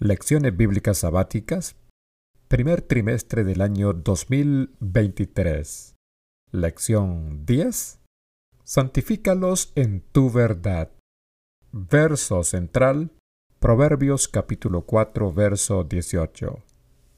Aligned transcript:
Lecciones 0.00 0.56
Bíblicas 0.56 0.98
Sabáticas, 0.98 1.74
primer 2.46 2.82
trimestre 2.82 3.42
del 3.42 3.60
año 3.60 3.92
2023. 3.92 5.96
Lección 6.52 7.44
10. 7.44 7.98
Santifícalos 8.62 9.72
en 9.74 10.02
tu 10.12 10.30
verdad. 10.30 10.92
Verso 11.72 12.44
central, 12.44 13.10
Proverbios 13.58 14.28
capítulo 14.28 14.82
4, 14.82 15.32
verso 15.32 15.82
18. 15.82 16.62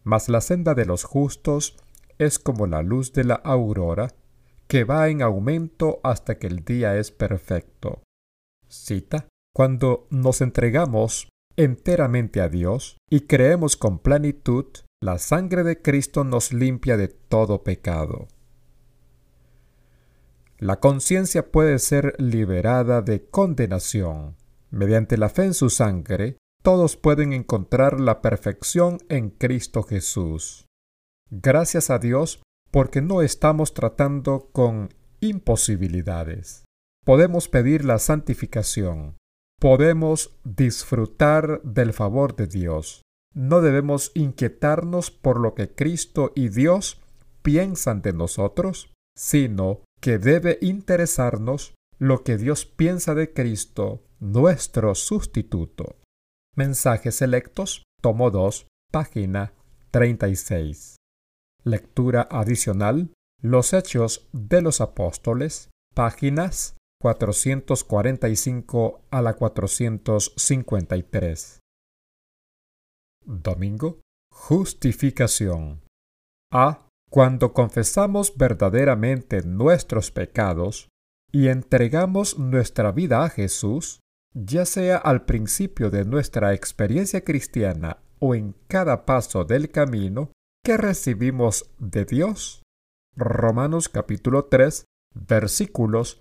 Mas 0.04 0.30
la 0.30 0.40
senda 0.40 0.74
de 0.74 0.86
los 0.86 1.04
justos 1.04 1.76
es 2.16 2.38
como 2.38 2.66
la 2.66 2.80
luz 2.80 3.12
de 3.12 3.24
la 3.24 3.34
aurora, 3.34 4.08
que 4.68 4.84
va 4.84 5.10
en 5.10 5.20
aumento 5.20 6.00
hasta 6.02 6.38
que 6.38 6.46
el 6.46 6.64
día 6.64 6.96
es 6.96 7.10
perfecto. 7.10 8.00
Cita. 8.68 9.28
Cuando 9.54 10.06
nos 10.08 10.40
entregamos 10.40 11.28
enteramente 11.62 12.40
a 12.40 12.48
Dios 12.48 12.96
y 13.10 13.22
creemos 13.22 13.76
con 13.76 13.98
plenitud, 13.98 14.66
la 15.02 15.18
sangre 15.18 15.62
de 15.62 15.80
Cristo 15.80 16.24
nos 16.24 16.52
limpia 16.52 16.96
de 16.96 17.08
todo 17.08 17.62
pecado. 17.62 18.28
La 20.58 20.78
conciencia 20.78 21.50
puede 21.50 21.78
ser 21.78 22.14
liberada 22.18 23.00
de 23.00 23.24
condenación. 23.24 24.36
Mediante 24.70 25.16
la 25.16 25.30
fe 25.30 25.44
en 25.44 25.54
su 25.54 25.70
sangre, 25.70 26.36
todos 26.62 26.96
pueden 26.96 27.32
encontrar 27.32 27.98
la 28.00 28.20
perfección 28.20 28.98
en 29.08 29.30
Cristo 29.30 29.82
Jesús. 29.82 30.66
Gracias 31.30 31.88
a 31.88 31.98
Dios 31.98 32.42
porque 32.70 33.00
no 33.00 33.22
estamos 33.22 33.72
tratando 33.72 34.50
con 34.52 34.90
imposibilidades. 35.20 36.64
Podemos 37.04 37.48
pedir 37.48 37.84
la 37.84 37.98
santificación, 37.98 39.16
podemos 39.60 40.34
disfrutar 40.42 41.60
del 41.62 41.92
favor 41.92 42.34
de 42.34 42.46
Dios. 42.46 43.02
No 43.34 43.60
debemos 43.60 44.10
inquietarnos 44.14 45.10
por 45.10 45.38
lo 45.38 45.54
que 45.54 45.72
Cristo 45.72 46.32
y 46.34 46.48
Dios 46.48 47.00
piensan 47.42 48.02
de 48.02 48.12
nosotros, 48.12 48.90
sino 49.14 49.82
que 50.00 50.18
debe 50.18 50.58
interesarnos 50.62 51.74
lo 51.98 52.24
que 52.24 52.38
Dios 52.38 52.64
piensa 52.64 53.14
de 53.14 53.32
Cristo, 53.32 54.02
nuestro 54.18 54.94
sustituto. 54.94 55.96
Mensajes 56.56 57.16
selectos, 57.16 57.84
tomo 58.00 58.30
2, 58.30 58.66
página 58.90 59.52
36. 59.90 60.96
Lectura 61.64 62.26
adicional, 62.30 63.12
Los 63.42 63.74
Hechos 63.74 64.26
de 64.32 64.62
los 64.62 64.80
Apóstoles, 64.80 65.68
páginas 65.94 66.76
445 67.00 69.00
a 69.10 69.22
la 69.22 69.34
453. 69.34 71.60
Domingo. 73.24 74.00
Justificación. 74.32 75.80
A. 76.52 76.86
Cuando 77.10 77.54
confesamos 77.54 78.36
verdaderamente 78.36 79.42
nuestros 79.42 80.12
pecados 80.12 80.88
y 81.32 81.48
entregamos 81.48 82.38
nuestra 82.38 82.92
vida 82.92 83.24
a 83.24 83.30
Jesús, 83.30 83.98
ya 84.32 84.64
sea 84.64 84.98
al 84.98 85.24
principio 85.24 85.90
de 85.90 86.04
nuestra 86.04 86.54
experiencia 86.54 87.24
cristiana 87.24 87.98
o 88.20 88.36
en 88.36 88.54
cada 88.68 89.06
paso 89.06 89.44
del 89.44 89.70
camino 89.70 90.30
que 90.62 90.76
recibimos 90.76 91.68
de 91.78 92.04
Dios. 92.04 92.62
Romanos 93.16 93.88
capítulo 93.88 94.44
3 94.44 94.84
versículos 95.14 96.20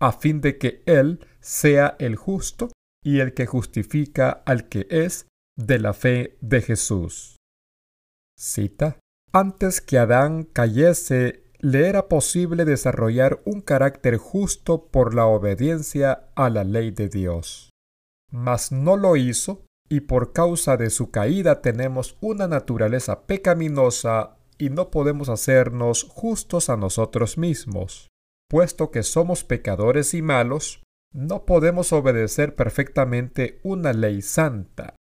a 0.00 0.12
fin 0.12 0.40
de 0.40 0.58
que 0.58 0.82
Él 0.86 1.26
sea 1.40 1.96
el 1.98 2.16
justo 2.16 2.68
y 3.02 3.20
el 3.20 3.34
que 3.34 3.46
justifica 3.46 4.30
al 4.30 4.68
que 4.68 4.86
es 4.90 5.26
de 5.56 5.78
la 5.78 5.92
fe 5.92 6.36
de 6.40 6.60
Jesús. 6.60 7.36
Cita. 8.38 8.98
Antes 9.32 9.80
que 9.80 9.98
Adán 9.98 10.44
cayese, 10.44 11.44
le 11.60 11.88
era 11.88 12.08
posible 12.08 12.64
desarrollar 12.64 13.40
un 13.44 13.60
carácter 13.60 14.18
justo 14.18 14.86
por 14.86 15.14
la 15.14 15.26
obediencia 15.26 16.28
a 16.34 16.50
la 16.50 16.64
ley 16.64 16.90
de 16.90 17.08
Dios. 17.08 17.70
Mas 18.30 18.72
no 18.72 18.96
lo 18.96 19.16
hizo, 19.16 19.64
y 19.88 20.00
por 20.00 20.32
causa 20.32 20.76
de 20.76 20.90
su 20.90 21.10
caída 21.10 21.62
tenemos 21.62 22.16
una 22.20 22.48
naturaleza 22.48 23.26
pecaminosa 23.26 24.36
y 24.58 24.70
no 24.70 24.90
podemos 24.90 25.28
hacernos 25.28 26.04
justos 26.04 26.68
a 26.70 26.76
nosotros 26.76 27.38
mismos. 27.38 28.08
Puesto 28.48 28.90
que 28.90 29.02
somos 29.02 29.42
pecadores 29.44 30.14
y 30.14 30.22
malos, 30.22 30.82
no 31.12 31.44
podemos 31.46 31.92
obedecer 31.92 32.54
perfectamente 32.54 33.60
una 33.62 33.92
ley 33.92 34.22
santa. 34.22 34.94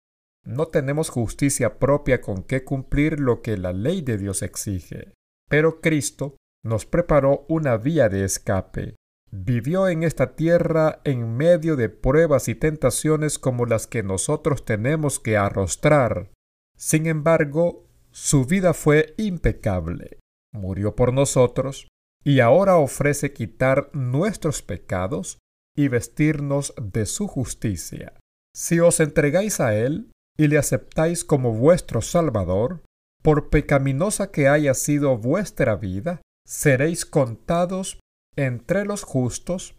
No 0.46 0.68
tenemos 0.68 1.10
justicia 1.10 1.78
propia 1.78 2.22
con 2.22 2.44
que 2.44 2.64
cumplir 2.64 3.20
lo 3.20 3.42
que 3.42 3.58
la 3.58 3.74
ley 3.74 4.02
de 4.02 4.18
Dios 4.18 4.42
exige. 4.42 5.14
Pero 5.50 5.82
Cristo 5.82 6.38
nos 6.64 6.86
preparó 6.86 7.46
una 7.50 7.78
vía 7.78 8.10
de 8.10 8.24
escape. 8.24 8.96
Vivió 9.32 9.88
en 9.88 10.04
esta 10.04 10.36
tierra 10.36 11.02
en 11.04 11.36
medio 11.36 11.76
de 11.76 11.90
pruebas 11.90 12.48
y 12.48 12.56
tentaciones 12.56 13.38
como 13.38 13.66
las 13.66 13.86
que 13.86 14.02
nosotros 14.02 14.66
tenemos 14.66 15.20
que 15.20 15.38
arrostrar. 15.38 16.32
Sin 16.78 17.06
embargo, 17.06 17.88
su 18.12 18.46
vida 18.46 18.74
fue 18.74 19.14
impecable. 19.18 20.20
Murió 20.54 20.96
por 20.96 21.14
nosotros 21.14 21.88
y 22.26 22.40
ahora 22.40 22.78
ofrece 22.78 23.34
quitar 23.34 23.90
nuestros 23.94 24.62
pecados 24.64 25.38
y 25.78 25.90
vestirnos 25.90 26.74
de 26.82 27.06
su 27.06 27.28
justicia. 27.28 28.14
Si 28.56 28.80
os 28.80 29.00
entregáis 29.00 29.60
a 29.60 29.76
Él 29.76 30.12
y 30.38 30.48
le 30.48 30.58
aceptáis 30.58 31.24
como 31.24 31.54
vuestro 31.54 32.02
Salvador, 32.02 32.82
por 33.22 33.50
pecaminosa 33.50 34.32
que 34.32 34.48
haya 34.48 34.74
sido 34.74 35.18
vuestra 35.18 35.76
vida, 35.76 36.22
seréis 36.48 37.06
contados 37.06 38.00
entre 38.36 38.86
los 38.86 39.04
justos 39.04 39.76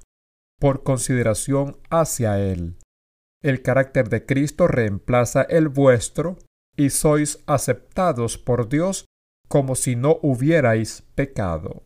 por 0.59 0.83
consideración 0.83 1.79
hacia 1.91 2.39
Él. 2.41 2.77
El 3.43 3.63
carácter 3.63 4.09
de 4.09 4.25
Cristo 4.25 4.67
reemplaza 4.67 5.43
el 5.43 5.69
vuestro 5.69 6.39
y 6.77 6.91
sois 6.91 7.43
aceptados 7.47 8.39
por 8.39 8.69
Dios 8.69 9.07
como 9.49 9.75
si 9.75 9.97
no 9.97 10.19
hubierais 10.23 11.03
pecado. 11.15 11.86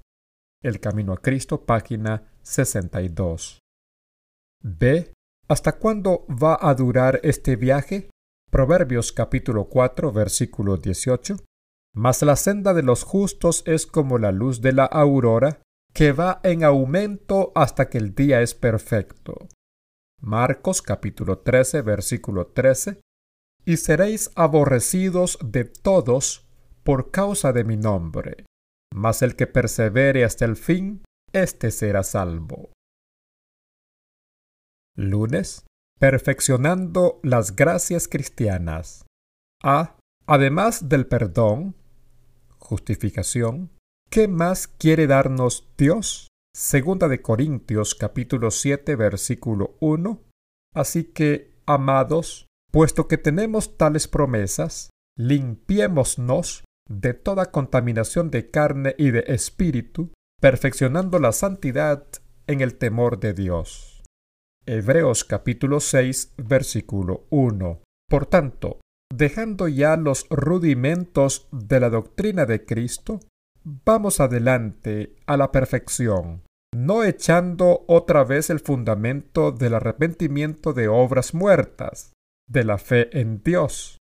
El 0.62 0.78
Camino 0.78 1.14
a 1.14 1.16
Cristo, 1.16 1.64
página 1.64 2.34
62. 2.42 3.60
B. 4.62 5.14
¿Hasta 5.48 5.78
cuándo 5.78 6.26
va 6.28 6.58
a 6.60 6.74
durar 6.74 7.18
este 7.22 7.56
viaje? 7.56 8.10
Proverbios 8.50 9.10
capítulo 9.10 9.70
4, 9.70 10.12
versículo 10.12 10.76
18. 10.76 11.36
Mas 11.94 12.20
la 12.20 12.36
senda 12.36 12.74
de 12.74 12.82
los 12.82 13.04
justos 13.04 13.62
es 13.64 13.86
como 13.86 14.18
la 14.18 14.32
luz 14.32 14.60
de 14.60 14.74
la 14.74 14.84
aurora, 14.84 15.62
que 15.94 16.12
va 16.12 16.40
en 16.42 16.62
aumento 16.62 17.52
hasta 17.54 17.88
que 17.88 17.96
el 17.96 18.14
día 18.14 18.42
es 18.42 18.52
perfecto. 18.52 19.48
Marcos 20.20 20.82
capítulo 20.82 21.38
13, 21.38 21.80
versículo 21.80 22.48
13. 22.48 23.00
Y 23.64 23.78
seréis 23.78 24.30
aborrecidos 24.34 25.38
de 25.42 25.64
todos 25.64 26.46
por 26.84 27.10
causa 27.10 27.54
de 27.54 27.64
mi 27.64 27.78
nombre 27.78 28.44
mas 28.94 29.22
el 29.22 29.36
que 29.36 29.46
persevere 29.46 30.24
hasta 30.24 30.44
el 30.44 30.56
fin, 30.56 31.02
éste 31.32 31.70
será 31.70 32.02
salvo. 32.02 32.70
Lunes. 34.96 35.64
Perfeccionando 35.98 37.20
las 37.22 37.54
gracias 37.56 38.08
cristianas. 38.08 39.04
A. 39.62 39.98
Además 40.26 40.88
del 40.88 41.06
perdón, 41.06 41.76
justificación, 42.58 43.70
¿qué 44.08 44.26
más 44.26 44.66
quiere 44.66 45.06
darnos 45.06 45.68
Dios? 45.76 46.28
Segunda 46.54 47.06
de 47.06 47.20
Corintios 47.20 47.94
capítulo 47.94 48.50
7 48.50 48.96
versículo 48.96 49.76
1. 49.80 50.22
Así 50.74 51.04
que, 51.04 51.52
amados, 51.66 52.46
puesto 52.72 53.06
que 53.06 53.18
tenemos 53.18 53.76
tales 53.76 54.08
promesas, 54.08 54.90
limpiémonos 55.18 56.64
de 56.90 57.14
toda 57.14 57.52
contaminación 57.52 58.30
de 58.30 58.50
carne 58.50 58.96
y 58.98 59.12
de 59.12 59.24
espíritu, 59.28 60.12
perfeccionando 60.40 61.20
la 61.20 61.30
santidad 61.30 62.04
en 62.48 62.60
el 62.60 62.74
temor 62.74 63.20
de 63.20 63.32
Dios. 63.32 64.02
Hebreos 64.66 65.24
capítulo 65.24 65.78
6 65.78 66.34
versículo 66.38 67.26
1. 67.30 67.80
Por 68.08 68.26
tanto, 68.26 68.80
dejando 69.14 69.68
ya 69.68 69.96
los 69.96 70.26
rudimentos 70.30 71.48
de 71.52 71.78
la 71.78 71.90
doctrina 71.90 72.44
de 72.44 72.64
Cristo, 72.64 73.20
vamos 73.62 74.18
adelante 74.18 75.14
a 75.26 75.36
la 75.36 75.52
perfección, 75.52 76.42
no 76.74 77.04
echando 77.04 77.84
otra 77.86 78.24
vez 78.24 78.50
el 78.50 78.58
fundamento 78.58 79.52
del 79.52 79.74
arrepentimiento 79.74 80.72
de 80.72 80.88
obras 80.88 81.34
muertas, 81.34 82.12
de 82.48 82.64
la 82.64 82.78
fe 82.78 83.16
en 83.18 83.42
Dios. 83.44 83.98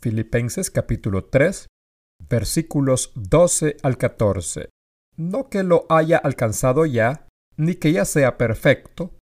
Filipenses 0.00 0.70
capítulo 0.70 1.26
3, 1.26 1.66
versículos 2.28 3.12
12 3.14 3.76
al 3.82 3.96
14. 3.96 4.68
No 5.16 5.48
que 5.48 5.62
lo 5.62 5.86
haya 5.88 6.18
alcanzado 6.18 6.86
ya, 6.86 7.26
ni 7.56 7.74
que 7.74 7.92
ya 7.92 8.04
sea 8.04 8.38
perfecto, 8.38 9.16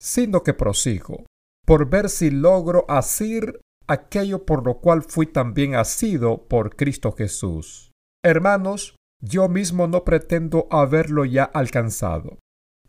sino 0.00 0.42
que 0.42 0.54
prosigo, 0.54 1.24
por 1.66 1.88
ver 1.88 2.08
si 2.08 2.30
logro 2.30 2.84
asir 2.88 3.60
aquello 3.86 4.44
por 4.44 4.66
lo 4.66 4.78
cual 4.78 5.02
fui 5.02 5.26
también 5.26 5.74
asido 5.74 6.48
por 6.48 6.76
Cristo 6.76 7.12
Jesús. 7.12 7.92
Hermanos, 8.24 8.96
yo 9.20 9.48
mismo 9.48 9.86
no 9.86 10.04
pretendo 10.04 10.66
haberlo 10.70 11.24
ya 11.24 11.44
alcanzado. 11.44 12.38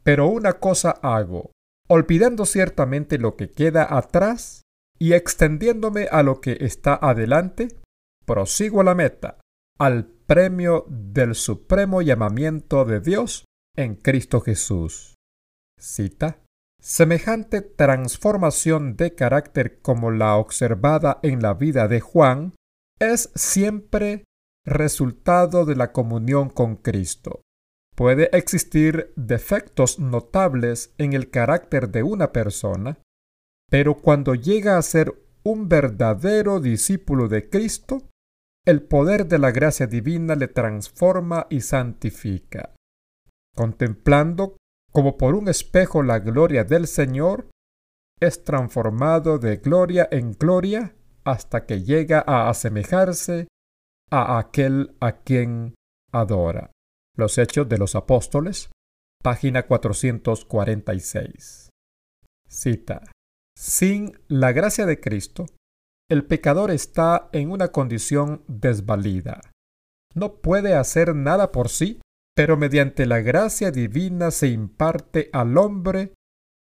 Pero 0.03 0.27
una 0.27 0.53
cosa 0.53 0.91
hago, 1.01 1.51
olvidando 1.87 2.45
ciertamente 2.45 3.17
lo 3.17 3.35
que 3.35 3.49
queda 3.49 3.97
atrás 3.97 4.63
y 4.99 5.13
extendiéndome 5.13 6.07
a 6.11 6.23
lo 6.23 6.41
que 6.41 6.57
está 6.61 6.95
adelante, 6.95 7.69
prosigo 8.25 8.81
a 8.81 8.83
la 8.83 8.95
meta, 8.95 9.39
al 9.77 10.05
premio 10.05 10.85
del 10.87 11.35
supremo 11.35 12.01
llamamiento 12.01 12.85
de 12.85 13.01
Dios 13.01 13.45
en 13.75 13.95
Cristo 13.95 14.41
Jesús. 14.41 15.15
Cita. 15.79 16.39
Semejante 16.81 17.61
transformación 17.61 18.95
de 18.95 19.15
carácter 19.15 19.81
como 19.81 20.11
la 20.11 20.35
observada 20.37 21.19
en 21.23 21.41
la 21.41 21.55
vida 21.55 21.87
de 21.87 21.99
Juan 21.99 22.53
es 22.99 23.31
siempre 23.35 24.23
resultado 24.65 25.65
de 25.65 25.75
la 25.75 25.91
comunión 25.91 26.49
con 26.49 26.75
Cristo. 26.75 27.41
Puede 27.95 28.29
existir 28.37 29.13
defectos 29.15 29.99
notables 29.99 30.93
en 30.97 31.13
el 31.13 31.29
carácter 31.29 31.89
de 31.89 32.03
una 32.03 32.31
persona, 32.31 32.99
pero 33.69 33.95
cuando 33.95 34.35
llega 34.35 34.77
a 34.77 34.81
ser 34.81 35.13
un 35.43 35.69
verdadero 35.69 36.59
discípulo 36.59 37.27
de 37.27 37.49
Cristo, 37.49 38.09
el 38.65 38.81
poder 38.81 39.27
de 39.27 39.37
la 39.37 39.51
gracia 39.51 39.87
divina 39.87 40.35
le 40.35 40.47
transforma 40.47 41.47
y 41.49 41.61
santifica. 41.61 42.73
Contemplando 43.55 44.57
como 44.91 45.17
por 45.17 45.35
un 45.35 45.49
espejo 45.49 46.03
la 46.03 46.19
gloria 46.19 46.63
del 46.63 46.87
Señor, 46.87 47.49
es 48.19 48.43
transformado 48.43 49.39
de 49.39 49.57
gloria 49.57 50.07
en 50.09 50.33
gloria 50.33 50.95
hasta 51.25 51.65
que 51.65 51.83
llega 51.83 52.23
a 52.25 52.49
asemejarse 52.49 53.47
a 54.09 54.39
aquel 54.39 54.95
a 54.99 55.17
quien 55.17 55.75
adora. 56.11 56.71
Los 57.17 57.37
Hechos 57.37 57.67
de 57.67 57.77
los 57.77 57.95
Apóstoles, 57.95 58.69
página 59.21 59.67
446. 59.67 61.69
Cita. 62.47 63.01
Sin 63.57 64.17
la 64.27 64.53
gracia 64.53 64.85
de 64.85 64.99
Cristo, 64.99 65.45
el 66.09 66.25
pecador 66.25 66.71
está 66.71 67.29
en 67.31 67.51
una 67.51 67.69
condición 67.69 68.43
desvalida. 68.47 69.41
No 70.13 70.35
puede 70.35 70.75
hacer 70.75 71.15
nada 71.15 71.51
por 71.51 71.69
sí, 71.69 71.99
pero 72.35 72.57
mediante 72.57 73.05
la 73.05 73.21
gracia 73.21 73.71
divina 73.71 74.31
se 74.31 74.47
imparte 74.47 75.29
al 75.33 75.57
hombre 75.57 76.13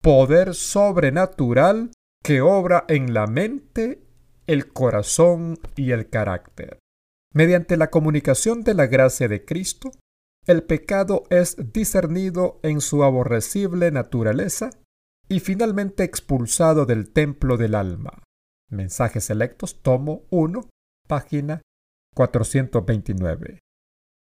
poder 0.02 0.54
sobrenatural 0.54 1.92
que 2.22 2.40
obra 2.40 2.84
en 2.88 3.14
la 3.14 3.26
mente, 3.26 4.02
el 4.46 4.72
corazón 4.72 5.58
y 5.76 5.92
el 5.92 6.08
carácter. 6.08 6.78
Mediante 7.34 7.76
la 7.76 7.90
comunicación 7.90 8.64
de 8.64 8.74
la 8.74 8.86
gracia 8.86 9.28
de 9.28 9.44
Cristo, 9.44 9.90
el 10.46 10.62
pecado 10.62 11.24
es 11.30 11.56
discernido 11.72 12.58
en 12.62 12.80
su 12.80 13.04
aborrecible 13.04 13.90
naturaleza 13.90 14.70
y 15.28 15.40
finalmente 15.40 16.04
expulsado 16.04 16.86
del 16.86 17.10
templo 17.12 17.58
del 17.58 17.74
alma. 17.74 18.22
Mensajes 18.70 19.24
selectos, 19.24 19.82
tomo 19.82 20.22
1, 20.30 20.68
página 21.06 21.62
429. 22.14 23.60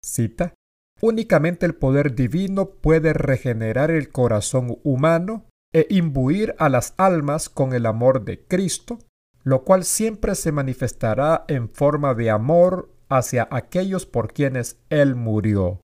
Cita. 0.03 0.55
Únicamente 1.01 1.67
el 1.67 1.75
poder 1.75 2.15
divino 2.15 2.71
puede 2.71 3.13
regenerar 3.15 3.91
el 3.91 4.11
corazón 4.11 4.79
humano 4.85 5.47
e 5.73 5.87
imbuir 5.91 6.55
a 6.59 6.69
las 6.69 6.95
almas 6.99 7.49
con 7.49 7.73
el 7.73 7.87
amor 7.87 8.25
de 8.25 8.47
Cristo, 8.47 8.99
lo 9.43 9.65
cual 9.65 9.85
siempre 9.85 10.35
se 10.35 10.53
manifestará 10.53 11.45
en 11.49 11.69
forma 11.69 12.15
de 12.15 12.31
amor 12.31 12.95
hacia 13.09 13.49
aquellos 13.51 14.07
por 14.07 14.33
quienes 14.33 14.79
Él 14.89 15.15
murió. 15.15 15.81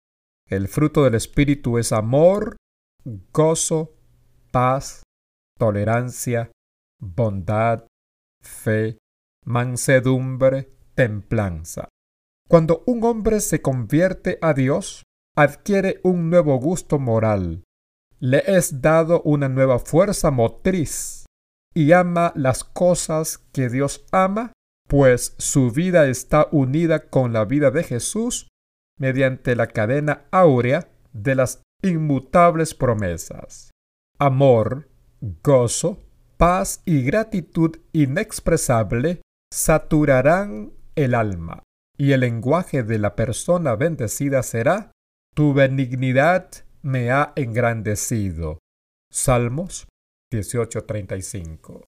El 0.49 0.69
fruto 0.69 1.05
del 1.05 1.15
Espíritu 1.15 1.79
es 1.79 1.93
amor, 1.93 2.57
gozo, 3.33 3.95
paz, 4.51 5.03
tolerancia, 5.59 6.51
bondad, 7.01 7.85
fe, 8.43 8.99
mansedumbre, 9.45 10.71
templanza. 10.95 11.89
Cuando 12.49 12.83
un 12.87 13.05
hombre 13.05 13.41
se 13.41 13.63
convierte 13.63 14.39
a 14.43 14.55
Dios, 14.55 15.05
adquiere 15.37 16.01
un 16.03 16.31
nuevo 16.31 16.59
gusto 16.59 16.99
moral, 16.99 17.63
le 18.19 18.43
es 18.47 18.83
dado 18.83 19.23
una 19.23 19.49
nueva 19.49 19.79
fuerza 19.79 20.31
motriz 20.31 21.25
y 21.75 21.93
ama 21.93 22.33
las 22.35 22.65
cosas 22.65 23.39
que 23.53 23.69
Dios 23.69 24.05
ama 24.11 24.53
pues 24.91 25.37
su 25.39 25.71
vida 25.71 26.09
está 26.09 26.49
unida 26.51 27.11
con 27.11 27.33
la 27.33 27.45
vida 27.45 27.71
de 27.71 27.85
Jesús 27.85 28.49
mediante 28.99 29.55
la 29.55 29.69
cadena 29.69 30.25
áurea 30.33 30.89
de 31.13 31.37
las 31.37 31.63
inmutables 31.81 32.75
promesas. 32.75 33.71
Amor, 34.19 34.89
gozo, 35.45 36.03
paz 36.41 36.83
y 36.87 37.03
gratitud 37.03 37.77
inexpresable 37.93 39.21
saturarán 39.53 40.73
el 40.95 41.15
alma, 41.15 41.63
y 41.99 42.13
el 42.13 42.21
lenguaje 42.21 42.83
de 42.83 42.99
la 42.99 43.15
persona 43.15 43.77
bendecida 43.77 44.43
será, 44.43 44.91
Tu 45.37 45.53
benignidad 45.53 46.51
me 46.81 47.11
ha 47.11 47.35
engrandecido. 47.37 48.59
Salmos 49.13 49.87
18:35. 50.33 51.85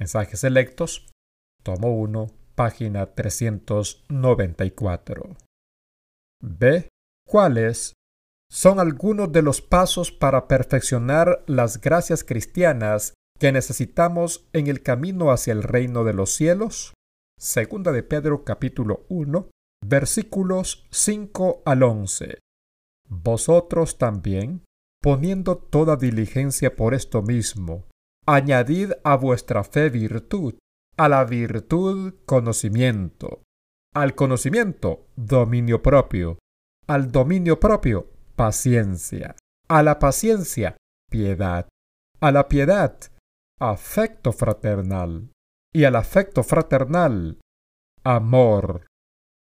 Mensajes 0.00 0.40
selectos 0.40 1.06
tomo 1.62 1.94
1, 1.94 2.28
página 2.54 3.14
394. 3.14 5.36
B. 6.42 6.88
¿Cuáles 7.28 7.92
son 8.50 8.80
algunos 8.80 9.30
de 9.30 9.42
los 9.42 9.60
pasos 9.60 10.10
para 10.10 10.48
perfeccionar 10.48 11.44
las 11.46 11.82
gracias 11.82 12.24
cristianas 12.24 13.12
que 13.38 13.52
necesitamos 13.52 14.46
en 14.52 14.66
el 14.66 14.82
camino 14.82 15.30
hacia 15.30 15.52
el 15.52 15.62
reino 15.62 16.04
de 16.04 16.14
los 16.14 16.30
cielos? 16.32 16.94
Segunda 17.38 17.92
de 17.92 18.02
Pedro 18.02 18.44
capítulo 18.44 19.04
1, 19.08 19.50
versículos 19.84 20.86
5 20.90 21.62
al 21.66 21.82
11. 21.82 22.38
Vosotros 23.08 23.98
también, 23.98 24.64
poniendo 25.02 25.58
toda 25.58 25.96
diligencia 25.96 26.74
por 26.74 26.94
esto 26.94 27.22
mismo, 27.22 27.84
añadid 28.26 28.92
a 29.04 29.16
vuestra 29.16 29.64
fe 29.64 29.90
virtud, 29.90 30.54
a 30.96 31.08
la 31.08 31.24
virtud 31.24 32.14
conocimiento, 32.24 33.42
al 33.94 34.14
conocimiento 34.14 35.06
dominio 35.14 35.82
propio, 35.82 36.38
al 36.86 37.12
dominio 37.12 37.60
propio 37.60 38.10
paciencia, 38.34 39.36
a 39.68 39.82
la 39.82 39.98
paciencia 39.98 40.76
piedad, 41.10 41.68
a 42.20 42.32
la 42.32 42.48
piedad 42.48 42.98
afecto 43.60 44.32
fraternal 44.32 45.30
y 45.74 45.84
al 45.84 45.96
afecto 45.96 46.42
fraternal 46.42 47.38
amor. 48.04 48.86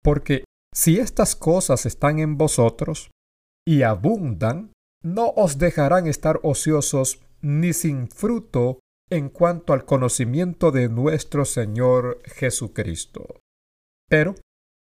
Porque 0.04 0.44
si 0.74 1.00
estas 1.00 1.36
cosas 1.36 1.86
están 1.86 2.20
en 2.20 2.38
vosotros 2.38 3.12
y 3.68 3.84
abundan, 3.84 4.72
no 5.04 5.30
os 5.30 5.58
dejarán 5.58 6.08
estar 6.08 6.40
ociosos 6.44 7.22
ni 7.42 7.74
sin 7.74 8.10
fruto 8.10 8.80
en 9.10 9.30
cuanto 9.30 9.74
al 9.74 9.86
conocimiento 9.86 10.72
de 10.72 10.90
nuestro 10.90 11.46
Señor 11.46 12.22
Jesucristo. 12.26 13.40
Pero 14.10 14.36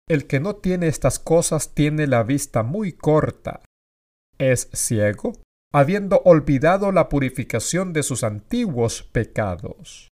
el 0.08 0.26
que 0.26 0.40
no 0.40 0.56
tiene 0.56 0.88
estas 0.88 1.18
cosas 1.18 1.74
tiene 1.74 2.06
la 2.06 2.22
vista 2.22 2.62
muy 2.62 2.92
corta, 2.92 3.62
es 4.38 4.68
ciego, 4.72 5.32
habiendo 5.72 6.22
olvidado 6.24 6.92
la 6.92 7.08
purificación 7.08 7.92
de 7.92 8.02
sus 8.02 8.24
antiguos 8.24 9.02
pecados. 9.02 10.08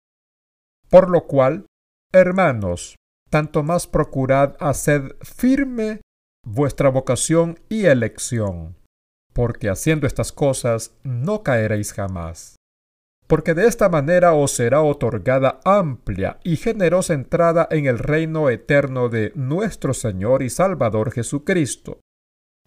Por 0.89 1.09
lo 1.09 1.27
cual, 1.27 1.65
hermanos, 2.13 2.95
tanto 3.29 3.63
más 3.63 3.87
procurad 3.87 4.55
hacer 4.59 5.17
firme 5.21 6.01
vuestra 6.45 6.89
vocación 6.89 7.59
y 7.69 7.85
elección, 7.85 8.75
porque 9.33 9.69
haciendo 9.69 10.07
estas 10.07 10.31
cosas 10.31 10.95
no 11.03 11.43
caeréis 11.43 11.93
jamás 11.93 12.55
porque 13.31 13.53
de 13.53 13.65
esta 13.65 13.87
manera 13.87 14.33
os 14.33 14.51
será 14.51 14.81
otorgada 14.81 15.61
amplia 15.63 16.41
y 16.43 16.57
generosa 16.57 17.13
entrada 17.13 17.65
en 17.71 17.85
el 17.85 17.97
reino 17.97 18.49
eterno 18.49 19.07
de 19.07 19.31
nuestro 19.35 19.93
Señor 19.93 20.43
y 20.43 20.49
Salvador 20.49 21.13
Jesucristo. 21.13 22.01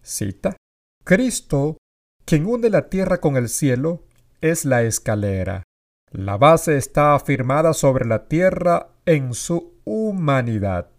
Cita. 0.01 0.57
Cristo, 1.03 1.77
quien 2.25 2.45
une 2.47 2.69
la 2.69 2.89
tierra 2.89 3.19
con 3.19 3.37
el 3.37 3.49
cielo, 3.49 4.03
es 4.41 4.65
la 4.65 4.83
escalera. 4.83 5.63
La 6.11 6.37
base 6.37 6.77
está 6.77 7.15
afirmada 7.15 7.73
sobre 7.73 8.05
la 8.05 8.27
tierra 8.27 8.89
en 9.05 9.33
su 9.33 9.75
humanidad. 9.85 10.89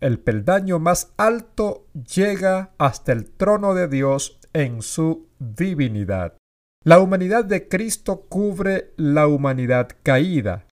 El 0.00 0.18
peldaño 0.18 0.78
más 0.78 1.12
alto 1.16 1.86
llega 2.14 2.72
hasta 2.78 3.12
el 3.12 3.30
trono 3.30 3.74
de 3.74 3.88
Dios 3.88 4.40
en 4.52 4.82
su 4.82 5.28
divinidad. 5.38 6.36
La 6.84 6.98
humanidad 6.98 7.44
de 7.44 7.68
Cristo 7.68 8.26
cubre 8.28 8.92
la 8.96 9.28
humanidad 9.28 9.90
caída, 10.02 10.66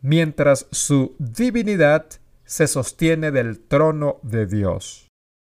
mientras 0.00 0.66
su 0.70 1.16
divinidad 1.18 2.06
se 2.44 2.66
sostiene 2.66 3.30
del 3.30 3.60
trono 3.60 4.20
de 4.22 4.46
Dios. 4.46 5.08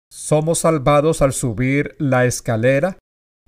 Somos 0.09 0.61
salvados 0.61 1.21
al 1.23 1.33
subir 1.33 1.97
la 1.99 2.27
escalera, 2.27 2.97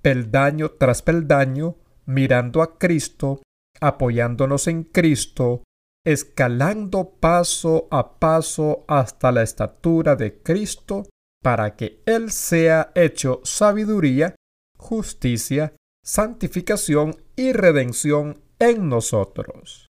peldaño 0.08 0.70
tras 0.70 1.02
peldaño, 1.02 1.76
mirando 2.06 2.62
a 2.62 2.78
Cristo, 2.78 3.42
apoyándonos 3.78 4.66
en 4.66 4.84
Cristo, 4.84 5.64
escalando 6.02 7.10
paso 7.20 7.88
a 7.90 8.18
paso 8.18 8.86
hasta 8.88 9.30
la 9.32 9.42
estatura 9.42 10.16
de 10.16 10.42
Cristo, 10.42 11.06
para 11.42 11.76
que 11.76 12.02
Él 12.06 12.32
sea 12.32 12.90
hecho 12.94 13.42
sabiduría, 13.44 14.34
justicia, 14.78 15.76
santificación 16.02 17.14
y 17.36 17.52
redención 17.52 18.40
en 18.58 18.88
nosotros. 18.88 19.88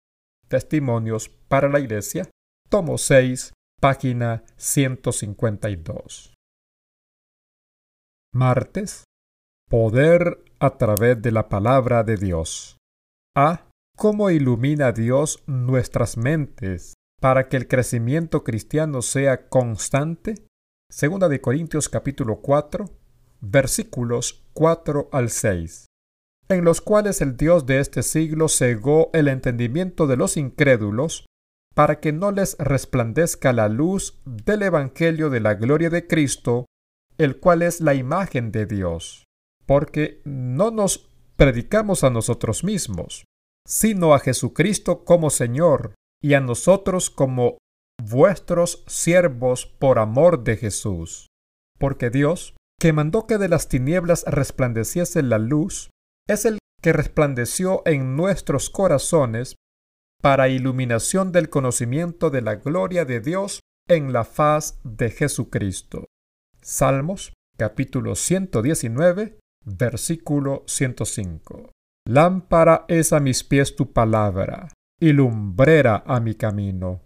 Testimonios 0.50 1.30
para 1.30 1.70
la 1.70 1.80
Iglesia, 1.80 2.30
tomo 2.68 2.98
6, 2.98 3.54
página 3.80 4.44
152. 4.58 6.34
Martes. 8.34 9.06
Poder 9.72 10.44
a 10.60 10.72
través 10.72 11.22
de 11.22 11.32
la 11.32 11.48
palabra 11.48 12.04
de 12.04 12.18
Dios. 12.18 12.78
A. 13.38 13.70
¿Cómo 13.96 14.30
ilumina 14.30 14.92
Dios 14.92 15.42
nuestras 15.48 16.18
mentes 16.18 16.94
para 17.22 17.48
que 17.48 17.56
el 17.56 17.70
crecimiento 17.70 18.44
cristiano 18.44 19.02
sea 19.02 19.48
constante? 19.48 20.46
Segunda 20.90 21.30
de 21.30 21.40
Corintios 21.40 21.88
capítulo 21.88 22.42
4, 22.42 22.90
versículos 23.40 24.44
4 24.52 25.08
al 25.14 25.30
6, 25.30 25.86
en 26.50 26.66
los 26.66 26.82
cuales 26.82 27.22
el 27.22 27.38
Dios 27.38 27.66
de 27.66 27.80
este 27.80 28.04
siglo 28.04 28.50
cegó 28.50 29.10
el 29.14 29.30
entendimiento 29.30 30.06
de 30.06 30.18
los 30.18 30.36
incrédulos 30.36 31.26
para 31.74 32.02
que 32.02 32.12
no 32.12 32.34
les 32.34 32.58
resplandezca 32.58 33.54
la 33.54 33.70
luz 33.70 34.20
del 34.26 34.64
Evangelio 34.64 35.30
de 35.30 35.40
la 35.40 35.54
gloria 35.54 35.90
de 35.90 36.08
Cristo, 36.08 36.66
el 37.18 37.40
cual 37.40 37.62
es 37.62 37.80
la 37.80 37.94
imagen 37.94 38.52
de 38.52 38.66
Dios, 38.66 39.24
porque 39.72 40.20
no 40.26 40.70
nos 40.70 41.10
predicamos 41.38 42.04
a 42.04 42.10
nosotros 42.10 42.66
mismos, 42.66 43.24
sino 43.66 44.14
a 44.14 44.20
Jesucristo 44.20 45.06
como 45.06 45.30
Señor 45.30 45.96
y 46.22 46.34
a 46.34 46.42
nosotros 46.42 47.10
como 47.10 47.58
vuestros 48.04 48.84
siervos 48.88 49.66
por 49.66 49.98
amor 49.98 50.44
de 50.44 50.58
Jesús. 50.58 51.28
Porque 51.80 52.10
Dios, 52.10 52.54
que 52.82 52.92
mandó 52.92 53.28
que 53.28 53.38
de 53.38 53.48
las 53.48 53.70
tinieblas 53.70 54.26
resplandeciese 54.28 55.24
la 55.24 55.38
luz, 55.38 55.90
es 56.28 56.44
el 56.44 56.58
que 56.82 56.92
resplandeció 56.92 57.82
en 57.86 58.18
nuestros 58.18 58.70
corazones 58.70 59.56
para 60.22 60.50
iluminación 60.50 61.32
del 61.32 61.50
conocimiento 61.50 62.30
de 62.30 62.42
la 62.42 62.56
gloria 62.56 63.06
de 63.06 63.22
Dios 63.22 63.62
en 63.88 64.12
la 64.12 64.26
faz 64.26 64.82
de 64.84 65.12
Jesucristo. 65.12 66.08
Salmos 66.60 67.32
capítulo 67.58 68.16
119, 68.16 69.38
versículo 69.66 70.64
105. 70.68 71.72
Lámpara 72.08 72.86
es 72.88 73.14
a 73.14 73.20
mis 73.20 73.44
pies 73.44 73.76
tu 73.76 73.92
palabra, 73.94 74.70
y 75.00 75.14
lumbrera 75.14 76.04
a 76.06 76.20
mi 76.20 76.36
camino. 76.36 77.02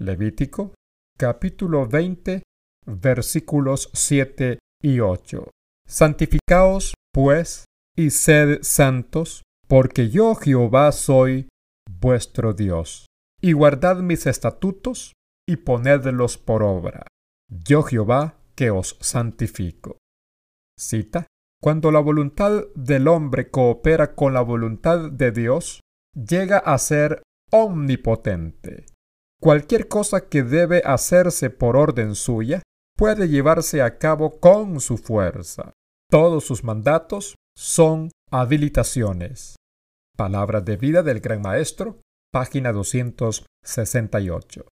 Levítico 0.00 0.74
capítulo 1.18 1.86
20 1.86 2.42
versículos 2.86 3.90
7 3.92 4.58
y 4.82 5.00
8. 5.00 5.50
Santificaos, 5.88 6.94
pues, 7.12 7.64
y 7.96 8.10
sed 8.10 8.58
santos, 8.62 9.42
porque 9.68 10.10
yo 10.10 10.34
Jehová 10.34 10.92
soy 10.92 11.48
vuestro 11.90 12.52
Dios. 12.52 13.06
Y 13.40 13.52
guardad 13.52 13.98
mis 13.98 14.26
estatutos 14.26 15.12
y 15.48 15.56
ponedlos 15.56 16.38
por 16.38 16.62
obra. 16.62 17.06
Yo 17.48 17.82
Jehová 17.82 18.38
que 18.54 18.70
os 18.70 18.96
santifico. 19.00 19.98
Cita. 20.78 21.26
Cuando 21.66 21.90
la 21.90 21.98
voluntad 21.98 22.66
del 22.76 23.08
hombre 23.08 23.50
coopera 23.50 24.14
con 24.14 24.32
la 24.32 24.40
voluntad 24.40 25.10
de 25.10 25.32
Dios, 25.32 25.80
llega 26.14 26.58
a 26.58 26.78
ser 26.78 27.24
omnipotente. 27.50 28.86
Cualquier 29.42 29.88
cosa 29.88 30.28
que 30.28 30.44
debe 30.44 30.82
hacerse 30.84 31.50
por 31.50 31.76
orden 31.76 32.14
suya 32.14 32.62
puede 32.96 33.28
llevarse 33.28 33.82
a 33.82 33.98
cabo 33.98 34.38
con 34.38 34.78
su 34.78 34.96
fuerza. 34.96 35.72
Todos 36.08 36.44
sus 36.44 36.62
mandatos 36.62 37.34
son 37.56 38.12
habilitaciones. 38.30 39.56
Palabra 40.16 40.60
de 40.60 40.76
vida 40.76 41.02
del 41.02 41.18
Gran 41.18 41.42
Maestro, 41.42 41.98
página 42.32 42.70
268. 42.70 44.68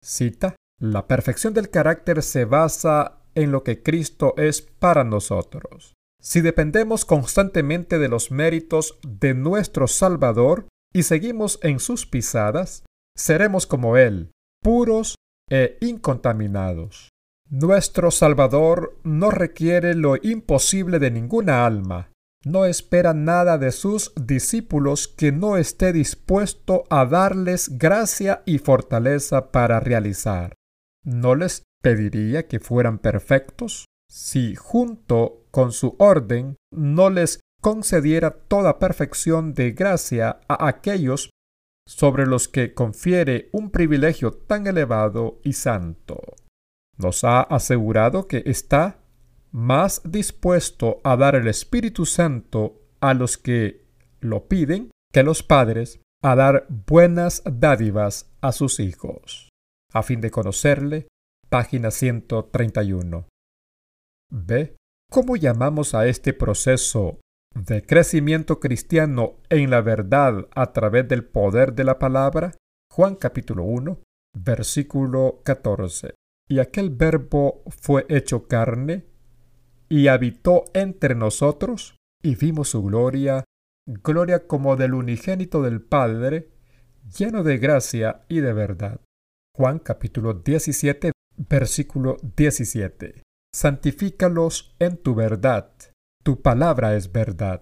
Cita. 0.00 0.54
La 0.78 1.08
perfección 1.08 1.54
del 1.54 1.70
carácter 1.70 2.22
se 2.22 2.44
basa 2.44 3.24
en 3.34 3.50
lo 3.50 3.64
que 3.64 3.82
Cristo 3.82 4.34
es 4.36 4.62
para 4.62 5.02
nosotros. 5.02 5.95
Si 6.20 6.40
dependemos 6.40 7.04
constantemente 7.04 7.98
de 7.98 8.08
los 8.08 8.30
méritos 8.30 8.98
de 9.06 9.34
nuestro 9.34 9.86
Salvador 9.86 10.66
y 10.92 11.04
seguimos 11.04 11.58
en 11.62 11.78
sus 11.78 12.06
pisadas, 12.06 12.84
seremos 13.16 13.66
como 13.66 13.96
Él, 13.96 14.30
puros 14.62 15.16
e 15.50 15.78
incontaminados. 15.80 17.10
Nuestro 17.48 18.10
Salvador 18.10 18.98
no 19.04 19.30
requiere 19.30 19.94
lo 19.94 20.16
imposible 20.16 20.98
de 20.98 21.12
ninguna 21.12 21.64
alma, 21.64 22.10
no 22.44 22.64
espera 22.64 23.14
nada 23.14 23.58
de 23.58 23.70
sus 23.70 24.12
discípulos 24.16 25.08
que 25.08 25.32
no 25.32 25.56
esté 25.56 25.92
dispuesto 25.92 26.84
a 26.90 27.04
darles 27.04 27.78
gracia 27.78 28.42
y 28.46 28.58
fortaleza 28.58 29.52
para 29.52 29.80
realizar. 29.80 30.54
¿No 31.04 31.34
les 31.34 31.62
pediría 31.82 32.48
que 32.48 32.58
fueran 32.58 32.98
perfectos 32.98 33.86
si 34.08 34.54
junto 34.54 35.44
con 35.50 35.72
su 35.72 35.96
orden 35.98 36.56
no 36.70 37.10
les 37.10 37.40
concediera 37.60 38.30
toda 38.30 38.78
perfección 38.78 39.54
de 39.54 39.72
gracia 39.72 40.40
a 40.48 40.68
aquellos 40.68 41.30
sobre 41.88 42.26
los 42.26 42.48
que 42.48 42.74
confiere 42.74 43.48
un 43.52 43.70
privilegio 43.70 44.32
tan 44.32 44.66
elevado 44.66 45.40
y 45.42 45.52
santo. 45.52 46.20
Nos 46.98 47.24
ha 47.24 47.42
asegurado 47.42 48.26
que 48.26 48.42
está 48.46 48.98
más 49.52 50.02
dispuesto 50.04 51.00
a 51.04 51.16
dar 51.16 51.34
el 51.34 51.46
Espíritu 51.48 52.06
Santo 52.06 52.82
a 53.00 53.14
los 53.14 53.38
que 53.38 53.86
lo 54.20 54.48
piden 54.48 54.90
que 55.12 55.22
los 55.22 55.42
padres 55.42 56.00
a 56.22 56.34
dar 56.34 56.66
buenas 56.68 57.42
dádivas 57.44 58.30
a 58.40 58.52
sus 58.52 58.80
hijos. 58.80 59.48
A 59.92 60.02
fin 60.02 60.20
de 60.20 60.30
conocerle, 60.30 61.06
página 61.48 61.90
131. 61.90 63.26
B. 64.30 64.76
¿Cómo 65.10 65.36
llamamos 65.36 65.94
a 65.94 66.06
este 66.06 66.32
proceso 66.32 67.20
de 67.54 67.82
crecimiento 67.82 68.60
cristiano 68.60 69.36
en 69.48 69.70
la 69.70 69.80
verdad 69.80 70.48
a 70.54 70.72
través 70.72 71.08
del 71.08 71.24
poder 71.24 71.74
de 71.74 71.84
la 71.84 71.98
palabra? 71.98 72.54
Juan 72.92 73.14
capítulo 73.14 73.64
1, 73.64 74.00
versículo 74.36 75.40
14. 75.44 76.14
Y 76.48 76.58
aquel 76.58 76.90
verbo 76.90 77.62
fue 77.68 78.06
hecho 78.08 78.46
carne 78.46 79.06
y 79.88 80.08
habitó 80.08 80.64
entre 80.74 81.14
nosotros 81.14 81.96
y 82.22 82.34
vimos 82.34 82.70
su 82.70 82.82
gloria, 82.82 83.44
gloria 83.86 84.46
como 84.46 84.76
del 84.76 84.94
unigénito 84.94 85.62
del 85.62 85.80
Padre, 85.80 86.50
lleno 87.16 87.42
de 87.42 87.58
gracia 87.58 88.24
y 88.28 88.40
de 88.40 88.52
verdad. 88.52 89.00
Juan 89.56 89.78
capítulo 89.78 90.34
17, 90.34 91.12
versículo 91.36 92.16
17. 92.36 93.25
Santifícalos 93.56 94.76
en 94.78 94.98
tu 94.98 95.14
verdad 95.14 95.72
tu 96.22 96.42
palabra 96.42 96.94
es 96.94 97.10
verdad. 97.10 97.60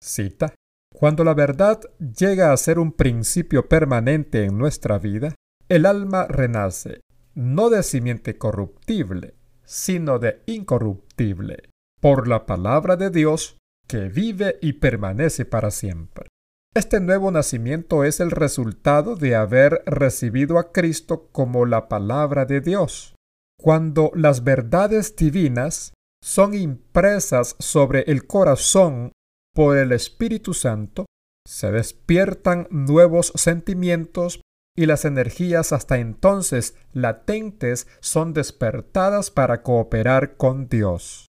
Cita. 0.00 0.54
Cuando 0.94 1.24
la 1.24 1.34
verdad 1.34 1.80
llega 1.98 2.52
a 2.52 2.56
ser 2.56 2.78
un 2.78 2.92
principio 2.92 3.68
permanente 3.68 4.44
en 4.44 4.56
nuestra 4.56 4.98
vida, 4.98 5.34
el 5.68 5.86
alma 5.86 6.26
renace, 6.28 7.00
no 7.34 7.68
de 7.68 7.82
simiente 7.82 8.38
corruptible, 8.38 9.34
sino 9.64 10.20
de 10.20 10.42
incorruptible, 10.46 11.70
por 12.00 12.28
la 12.28 12.46
palabra 12.46 12.96
de 12.96 13.10
Dios 13.10 13.56
que 13.88 14.08
vive 14.08 14.58
y 14.60 14.74
permanece 14.74 15.46
para 15.46 15.72
siempre. 15.72 16.28
Este 16.76 17.00
nuevo 17.00 17.32
nacimiento 17.32 18.04
es 18.04 18.20
el 18.20 18.30
resultado 18.30 19.16
de 19.16 19.34
haber 19.34 19.82
recibido 19.84 20.58
a 20.58 20.70
Cristo 20.70 21.28
como 21.32 21.66
la 21.66 21.88
palabra 21.88 22.44
de 22.44 22.60
Dios. 22.60 23.14
Cuando 23.58 24.10
las 24.14 24.44
verdades 24.44 25.14
divinas 25.16 25.94
son 26.22 26.54
impresas 26.54 27.56
sobre 27.58 28.02
el 28.02 28.26
corazón 28.26 29.12
por 29.54 29.76
el 29.76 29.92
Espíritu 29.92 30.54
Santo, 30.54 31.06
se 31.46 31.70
despiertan 31.72 32.68
nuevos 32.70 33.32
sentimientos 33.34 34.40
y 34.76 34.86
las 34.86 35.04
energías 35.04 35.72
hasta 35.72 35.98
entonces 35.98 36.76
latentes 36.92 37.86
son 38.00 38.32
despertadas 38.32 39.30
para 39.30 39.62
cooperar 39.62 40.36
con 40.36 40.68
Dios. 40.68 41.26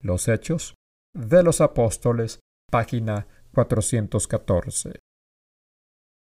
Los 0.00 0.28
Hechos 0.28 0.74
de 1.14 1.42
los 1.42 1.60
Apóstoles, 1.60 2.40
página 2.70 3.26
414. 3.52 4.98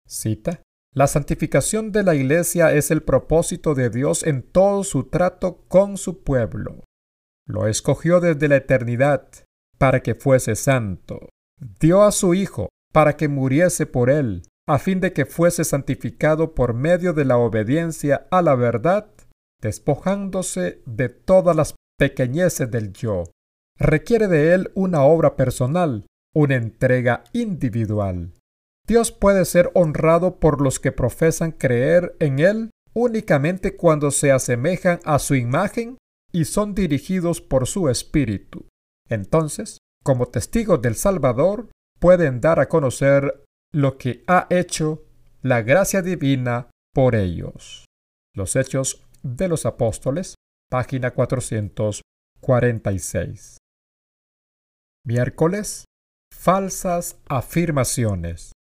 Cita. 0.06 0.62
La 0.94 1.06
santificación 1.06 1.92
de 1.92 2.02
la 2.02 2.14
Iglesia 2.14 2.72
es 2.72 2.90
el 2.90 3.02
propósito 3.02 3.74
de 3.74 3.90
Dios 3.90 4.22
en 4.22 4.42
todo 4.42 4.84
su 4.84 5.04
trato 5.04 5.64
con 5.68 5.96
su 5.96 6.22
pueblo. 6.22 6.84
Lo 7.46 7.66
escogió 7.66 8.20
desde 8.20 8.48
la 8.48 8.56
eternidad 8.56 9.28
para 9.78 10.00
que 10.00 10.14
fuese 10.14 10.56
santo. 10.56 11.28
Dio 11.80 12.02
a 12.02 12.12
su 12.12 12.34
Hijo 12.34 12.68
para 12.92 13.16
que 13.16 13.28
muriese 13.28 13.86
por 13.86 14.10
él, 14.10 14.42
a 14.66 14.78
fin 14.78 15.00
de 15.00 15.12
que 15.12 15.26
fuese 15.26 15.64
santificado 15.64 16.54
por 16.54 16.74
medio 16.74 17.12
de 17.12 17.24
la 17.24 17.38
obediencia 17.38 18.26
a 18.30 18.42
la 18.42 18.54
verdad, 18.54 19.10
despojándose 19.60 20.82
de 20.86 21.08
todas 21.08 21.54
las 21.54 21.74
pequeñeces 21.98 22.70
del 22.70 22.92
yo. 22.92 23.24
Requiere 23.78 24.26
de 24.28 24.54
él 24.54 24.70
una 24.74 25.02
obra 25.02 25.36
personal, 25.36 26.06
una 26.34 26.56
entrega 26.56 27.24
individual. 27.32 28.32
Dios 28.88 29.12
puede 29.12 29.44
ser 29.44 29.70
honrado 29.74 30.40
por 30.40 30.60
los 30.62 30.80
que 30.80 30.90
profesan 30.92 31.52
creer 31.52 32.16
en 32.20 32.38
Él 32.38 32.70
únicamente 32.94 33.76
cuando 33.76 34.10
se 34.10 34.32
asemejan 34.32 35.00
a 35.04 35.18
su 35.18 35.34
imagen 35.34 35.98
y 36.32 36.46
son 36.46 36.74
dirigidos 36.74 37.42
por 37.42 37.66
su 37.66 37.90
espíritu. 37.90 38.66
Entonces, 39.10 39.76
como 40.02 40.24
testigos 40.26 40.80
del 40.80 40.94
Salvador, 40.96 41.68
pueden 42.00 42.40
dar 42.40 42.60
a 42.60 42.68
conocer 42.68 43.44
lo 43.72 43.98
que 43.98 44.24
ha 44.26 44.46
hecho 44.48 45.04
la 45.42 45.60
gracia 45.60 46.00
divina 46.00 46.70
por 46.94 47.14
ellos. 47.14 47.84
Los 48.34 48.56
Hechos 48.56 49.04
de 49.22 49.48
los 49.48 49.66
Apóstoles, 49.66 50.34
página 50.70 51.10
446. 51.12 53.58
Miércoles 55.04 55.84
Falsas 56.34 57.18
afirmaciones. 57.28 58.52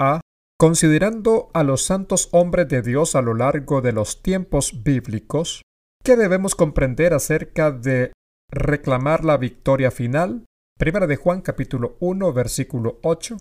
A. 0.00 0.20
Considerando 0.58 1.50
a 1.52 1.62
los 1.62 1.84
santos 1.84 2.28
hombres 2.32 2.68
de 2.68 2.80
Dios 2.80 3.14
a 3.14 3.22
lo 3.22 3.34
largo 3.34 3.82
de 3.82 3.92
los 3.92 4.22
tiempos 4.22 4.82
bíblicos, 4.82 5.62
¿qué 6.02 6.16
debemos 6.16 6.54
comprender 6.54 7.12
acerca 7.12 7.70
de 7.70 8.12
reclamar 8.50 9.24
la 9.24 9.36
victoria 9.36 9.90
final? 9.90 10.44
Primera 10.78 11.06
de 11.06 11.16
Juan 11.16 11.42
capítulo 11.42 11.96
1 12.00 12.32
versículo 12.32 12.98
8 13.02 13.38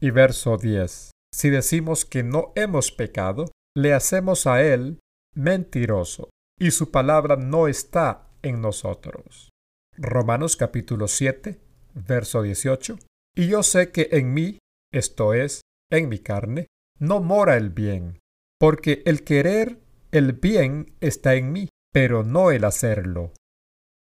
y 0.00 0.10
verso 0.10 0.58
10. 0.58 1.12
Si 1.34 1.48
decimos 1.48 2.04
que 2.04 2.22
no 2.22 2.52
hemos 2.56 2.92
pecado, 2.92 3.46
le 3.74 3.94
hacemos 3.94 4.46
a 4.46 4.62
él 4.62 5.00
mentiroso, 5.34 6.28
y 6.58 6.72
su 6.72 6.90
palabra 6.90 7.36
no 7.36 7.68
está 7.68 8.28
en 8.42 8.60
nosotros. 8.60 9.48
Romanos 9.96 10.56
capítulo 10.56 11.08
7 11.08 11.58
verso 11.94 12.42
18. 12.42 12.98
Y 13.34 13.48
yo 13.48 13.62
sé 13.62 13.90
que 13.90 14.08
en 14.12 14.34
mí, 14.34 14.58
esto 14.92 15.32
es, 15.32 15.62
en 15.98 16.08
mi 16.08 16.18
carne, 16.18 16.68
no 16.98 17.20
mora 17.20 17.56
el 17.56 17.70
bien, 17.70 18.18
porque 18.58 19.02
el 19.06 19.24
querer 19.24 19.78
el 20.10 20.32
bien 20.34 20.94
está 21.00 21.34
en 21.34 21.52
mí, 21.52 21.68
pero 21.92 22.22
no 22.22 22.50
el 22.50 22.64
hacerlo. 22.64 23.32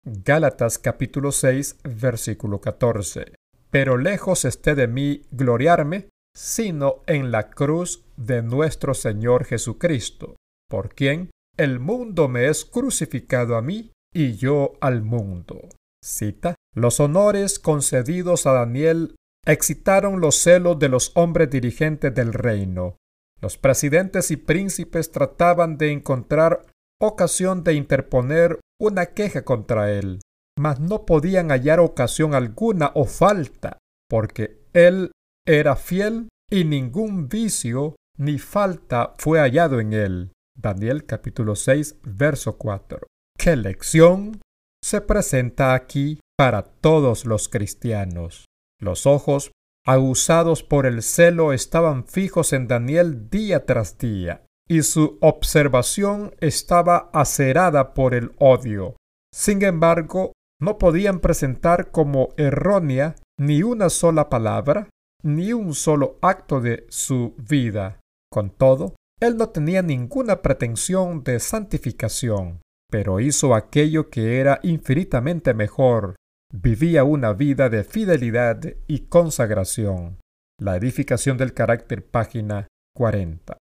Gálatas 0.05 0.79
capítulo 0.79 1.31
6 1.31 1.79
versículo 1.83 2.61
14. 2.61 3.33
Pero 3.69 3.97
lejos 3.97 4.45
esté 4.45 4.73
de 4.73 4.87
mí 4.87 5.23
gloriarme, 5.31 6.09
sino 6.33 7.03
en 7.07 7.31
la 7.31 7.49
cruz 7.49 8.05
de 8.15 8.41
nuestro 8.41 8.93
Señor 8.93 9.43
Jesucristo, 9.43 10.37
por 10.69 10.95
quien 10.95 11.29
el 11.57 11.79
mundo 11.79 12.29
me 12.29 12.47
es 12.47 12.63
crucificado 12.63 13.57
a 13.57 13.61
mí 13.61 13.91
y 14.13 14.37
yo 14.37 14.73
al 14.79 15.01
mundo. 15.01 15.67
Cita. 16.03 16.55
Los 16.73 16.99
honores 16.99 17.59
concedidos 17.59 18.45
a 18.45 18.53
Daniel 18.53 19.15
excitaron 19.47 20.19
los 20.19 20.35
celos 20.35 20.77
de 20.77 20.89
los 20.89 21.11
hombres 21.15 21.49
dirigentes 21.49 22.13
del 22.13 22.33
reino. 22.33 22.97
Los 23.41 23.57
presidentes 23.57 24.29
y 24.29 24.35
príncipes 24.35 25.11
trataban 25.11 25.77
de 25.77 25.91
encontrar 25.91 26.65
ocasión 26.99 27.63
de 27.63 27.73
interponer 27.73 28.59
una 28.79 29.07
queja 29.07 29.45
contra 29.45 29.91
él, 29.91 30.19
mas 30.59 30.79
no 30.79 31.05
podían 31.05 31.49
hallar 31.49 31.79
ocasión 31.79 32.33
alguna 32.33 32.91
o 32.93 33.05
falta, 33.05 33.77
porque 34.09 34.65
él 34.73 35.11
era 35.47 35.77
fiel 35.77 36.27
y 36.51 36.65
ningún 36.65 37.29
vicio 37.29 37.95
ni 38.17 38.39
falta 38.39 39.13
fue 39.17 39.39
hallado 39.39 39.79
en 39.79 39.93
él. 39.93 40.31
Daniel 40.55 41.05
capítulo 41.05 41.55
6, 41.55 41.97
verso 42.03 42.57
4. 42.57 42.99
¿Qué 43.37 43.55
lección 43.55 44.41
se 44.83 45.01
presenta 45.01 45.73
aquí 45.73 46.19
para 46.35 46.63
todos 46.63 47.25
los 47.25 47.47
cristianos? 47.47 48.46
Los 48.79 49.05
ojos, 49.05 49.51
aguzados 49.85 50.63
por 50.63 50.85
el 50.85 51.01
celo, 51.01 51.53
estaban 51.53 52.05
fijos 52.05 52.53
en 52.53 52.67
Daniel 52.67 53.29
día 53.29 53.65
tras 53.65 53.97
día, 53.97 54.43
y 54.67 54.81
su 54.81 55.17
observación 55.21 56.35
estaba 56.39 57.09
acerada 57.13 57.93
por 57.93 58.13
el 58.13 58.33
odio. 58.37 58.95
Sin 59.33 59.63
embargo, 59.63 60.33
no 60.59 60.77
podían 60.77 61.19
presentar 61.19 61.91
como 61.91 62.29
errónea 62.37 63.15
ni 63.39 63.63
una 63.63 63.89
sola 63.89 64.29
palabra, 64.29 64.89
ni 65.23 65.53
un 65.53 65.73
solo 65.73 66.17
acto 66.21 66.61
de 66.61 66.85
su 66.89 67.35
vida. 67.37 67.99
Con 68.31 68.49
todo, 68.49 68.95
él 69.19 69.37
no 69.37 69.49
tenía 69.49 69.81
ninguna 69.81 70.41
pretensión 70.41 71.23
de 71.23 71.39
santificación, 71.39 72.61
pero 72.89 73.19
hizo 73.19 73.55
aquello 73.55 74.09
que 74.09 74.39
era 74.39 74.59
infinitamente 74.63 75.53
mejor, 75.53 76.15
vivía 76.53 77.03
una 77.03 77.33
vida 77.33 77.69
de 77.69 77.83
fidelidad 77.83 78.61
y 78.87 78.99
consagración. 79.07 80.19
La 80.59 80.75
edificación 80.75 81.37
del 81.37 81.53
carácter, 81.53 82.05
página 82.05 82.67
40. 82.95 83.57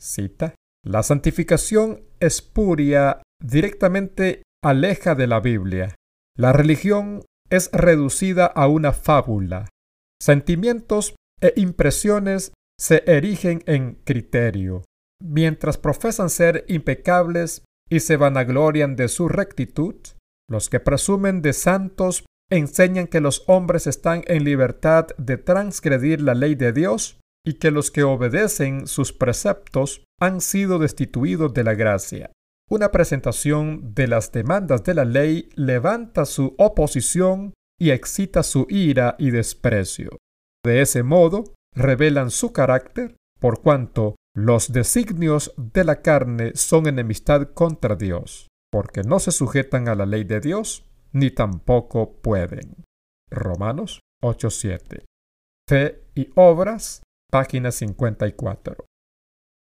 Cita. 0.00 0.54
La 0.84 1.02
santificación 1.02 2.02
espuria 2.20 3.22
directamente 3.42 4.42
aleja 4.62 5.14
de 5.14 5.26
la 5.26 5.40
Biblia. 5.40 5.94
La 6.36 6.52
religión 6.52 7.22
es 7.50 7.70
reducida 7.72 8.46
a 8.46 8.66
una 8.68 8.92
fábula. 8.92 9.68
Sentimientos 10.20 11.14
e 11.40 11.52
impresiones 11.56 12.52
se 12.78 13.04
erigen 13.06 13.62
en 13.66 13.94
criterio. 14.04 14.82
Mientras 15.22 15.78
profesan 15.78 16.28
ser 16.28 16.64
impecables 16.68 17.62
y 17.88 18.00
se 18.00 18.16
vanaglorian 18.16 18.96
de 18.96 19.08
su 19.08 19.28
rectitud, 19.28 19.96
los 20.48 20.68
que 20.68 20.80
presumen 20.80 21.42
de 21.42 21.52
santos 21.52 22.24
enseñan 22.50 23.06
que 23.06 23.20
los 23.20 23.44
hombres 23.46 23.86
están 23.86 24.22
en 24.26 24.44
libertad 24.44 25.08
de 25.16 25.38
transgredir 25.38 26.20
la 26.20 26.34
ley 26.34 26.54
de 26.54 26.72
Dios 26.72 27.18
y 27.46 27.54
que 27.54 27.70
los 27.70 27.90
que 27.90 28.02
obedecen 28.02 28.86
sus 28.86 29.12
preceptos 29.12 30.04
han 30.20 30.40
sido 30.40 30.78
destituidos 30.78 31.52
de 31.54 31.64
la 31.64 31.74
gracia. 31.74 32.30
Una 32.70 32.90
presentación 32.90 33.94
de 33.94 34.06
las 34.08 34.32
demandas 34.32 34.84
de 34.84 34.94
la 34.94 35.04
ley 35.04 35.50
levanta 35.54 36.24
su 36.24 36.54
oposición 36.58 37.52
y 37.78 37.90
excita 37.90 38.42
su 38.42 38.66
ira 38.70 39.16
y 39.18 39.30
desprecio. 39.30 40.18
De 40.64 40.80
ese 40.80 41.02
modo, 41.02 41.44
revelan 41.74 42.30
su 42.30 42.52
carácter, 42.52 43.16
por 43.38 43.60
cuanto 43.60 44.16
los 44.34 44.72
designios 44.72 45.52
de 45.56 45.84
la 45.84 46.00
carne 46.00 46.52
son 46.54 46.86
enemistad 46.86 47.50
contra 47.52 47.96
Dios 47.96 48.48
porque 48.74 49.04
no 49.04 49.20
se 49.20 49.30
sujetan 49.30 49.86
a 49.86 49.94
la 49.94 50.04
ley 50.04 50.24
de 50.24 50.40
Dios, 50.40 50.84
ni 51.12 51.30
tampoco 51.30 52.20
pueden. 52.20 52.82
Romanos 53.30 54.00
8:7. 54.20 55.04
Fe 55.68 56.02
y 56.16 56.32
obras, 56.34 57.00
página 57.30 57.70
54. 57.70 58.84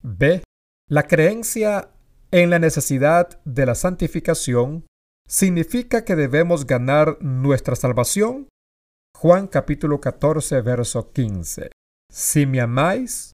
B. 0.02 0.42
La 0.90 1.04
creencia 1.04 1.92
en 2.32 2.50
la 2.50 2.58
necesidad 2.58 3.40
de 3.46 3.68
la 3.68 3.76
santificación 3.76 4.88
significa 5.28 6.06
que 6.06 6.16
debemos 6.16 6.66
ganar 6.66 7.20
nuestra 7.22 7.76
salvación. 7.76 8.48
Juan 9.16 9.46
capítulo 9.46 10.02
14, 10.02 10.60
verso 10.62 11.12
15. 11.12 11.70
Si 12.12 12.48
me 12.48 12.62
amáis, 12.62 13.34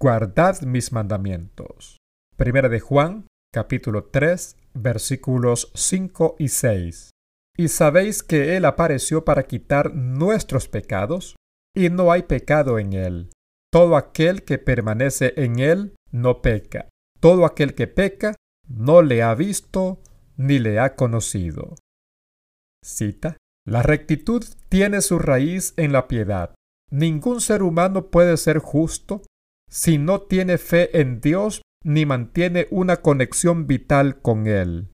guardad 0.00 0.62
mis 0.62 0.90
mandamientos. 0.90 1.98
Primera 2.38 2.70
de 2.70 2.80
Juan 2.80 3.26
capítulo 3.52 4.04
3, 4.04 4.56
versículos 4.82 5.70
5 5.74 6.36
y 6.38 6.48
6. 6.48 7.10
Y 7.56 7.68
sabéis 7.68 8.22
que 8.22 8.56
Él 8.56 8.64
apareció 8.64 9.24
para 9.24 9.44
quitar 9.44 9.94
nuestros 9.94 10.68
pecados, 10.68 11.36
y 11.74 11.90
no 11.90 12.12
hay 12.12 12.22
pecado 12.22 12.78
en 12.78 12.92
Él. 12.92 13.30
todo 13.70 13.96
aquel 13.96 14.44
que 14.44 14.58
permanece 14.58 15.34
en 15.36 15.58
él 15.58 15.94
no 16.10 16.40
peca. 16.40 16.88
Todo 17.20 17.44
aquel 17.44 17.74
que 17.74 17.86
peca 17.86 18.34
no 18.66 19.02
le 19.02 19.22
ha 19.22 19.34
visto 19.34 20.00
ni 20.36 20.58
le 20.58 20.78
ha 20.78 20.94
conocido. 20.96 21.74
Cita. 22.82 23.36
La 23.66 23.82
rectitud 23.82 24.42
tiene 24.70 25.02
su 25.02 25.18
raíz 25.18 25.74
en 25.76 25.92
la 25.92 26.08
piedad. 26.08 26.54
Ningún 26.90 27.42
ser 27.42 27.62
humano 27.62 28.10
puede 28.10 28.38
ser 28.38 28.58
justo 28.58 29.20
si 29.68 29.98
no 29.98 30.22
tiene 30.22 30.56
fe 30.56 30.98
en 30.98 31.20
Dios 31.20 31.60
ni 31.84 32.06
mantiene 32.06 32.66
una 32.70 32.98
conexión 32.98 33.66
vital 33.66 34.20
con 34.20 34.46
Él. 34.46 34.90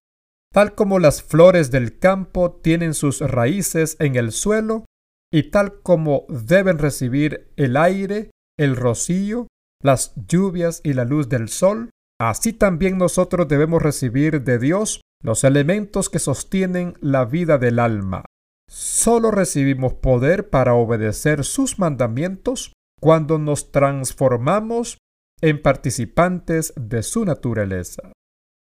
Tal 0.53 0.75
como 0.75 0.99
las 0.99 1.23
flores 1.23 1.71
del 1.71 1.99
campo 1.99 2.53
tienen 2.63 2.95
sus 2.95 3.21
raíces 3.21 3.97
en 3.99 4.17
el 4.17 4.33
suelo, 4.33 4.85
y 5.33 5.51
tal 5.51 5.81
como 5.83 6.27
deben 6.29 6.79
recibir 6.79 7.53
el 7.57 7.77
aire, 7.77 8.31
el 8.57 8.77
rocío, 8.77 9.49
las 9.83 10.15
lluvias 10.29 10.81
y 10.85 10.93
la 10.93 11.05
luz 11.05 11.29
del 11.29 11.49
sol, 11.49 11.91
así 12.21 12.53
también 12.53 12.99
nosotros 12.99 13.49
debemos 13.49 13.83
recibir 13.83 14.43
de 14.43 14.59
Dios 14.61 15.01
los 15.25 15.43
elementos 15.43 16.09
que 16.09 16.21
sostienen 16.21 16.95
la 17.01 17.25
vida 17.25 17.59
del 17.59 17.81
alma. 17.81 18.25
Solo 18.69 19.31
recibimos 19.31 19.95
poder 19.95 20.51
para 20.51 20.75
obedecer 20.75 21.45
sus 21.45 21.79
mandamientos 21.79 22.73
cuando 23.01 23.39
nos 23.39 23.73
transformamos 23.73 24.99
en 25.45 25.61
participantes 25.61 26.73
de 26.75 27.03
su 27.03 27.27
naturaleza. 27.27 28.13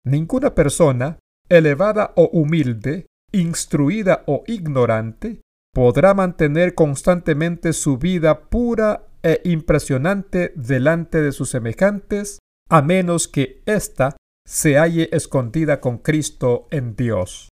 Ninguna 0.02 0.54
persona, 0.54 1.18
elevada 1.50 2.14
o 2.16 2.30
humilde, 2.32 3.04
instruida 3.32 4.24
o 4.26 4.44
ignorante, 4.46 5.42
podrá 5.74 6.14
mantener 6.14 6.74
constantemente 6.74 7.74
su 7.74 7.98
vida 7.98 8.48
pura 8.48 9.04
e 9.22 9.42
impresionante 9.44 10.54
delante 10.56 11.20
de 11.20 11.32
sus 11.32 11.50
semejantes, 11.50 12.38
a 12.70 12.80
menos 12.80 13.28
que 13.28 13.62
ésta 13.66 14.16
se 14.48 14.78
halle 14.78 15.10
escondida 15.12 15.80
con 15.80 15.98
Cristo 15.98 16.66
en 16.70 16.96
Dios. 16.96 17.50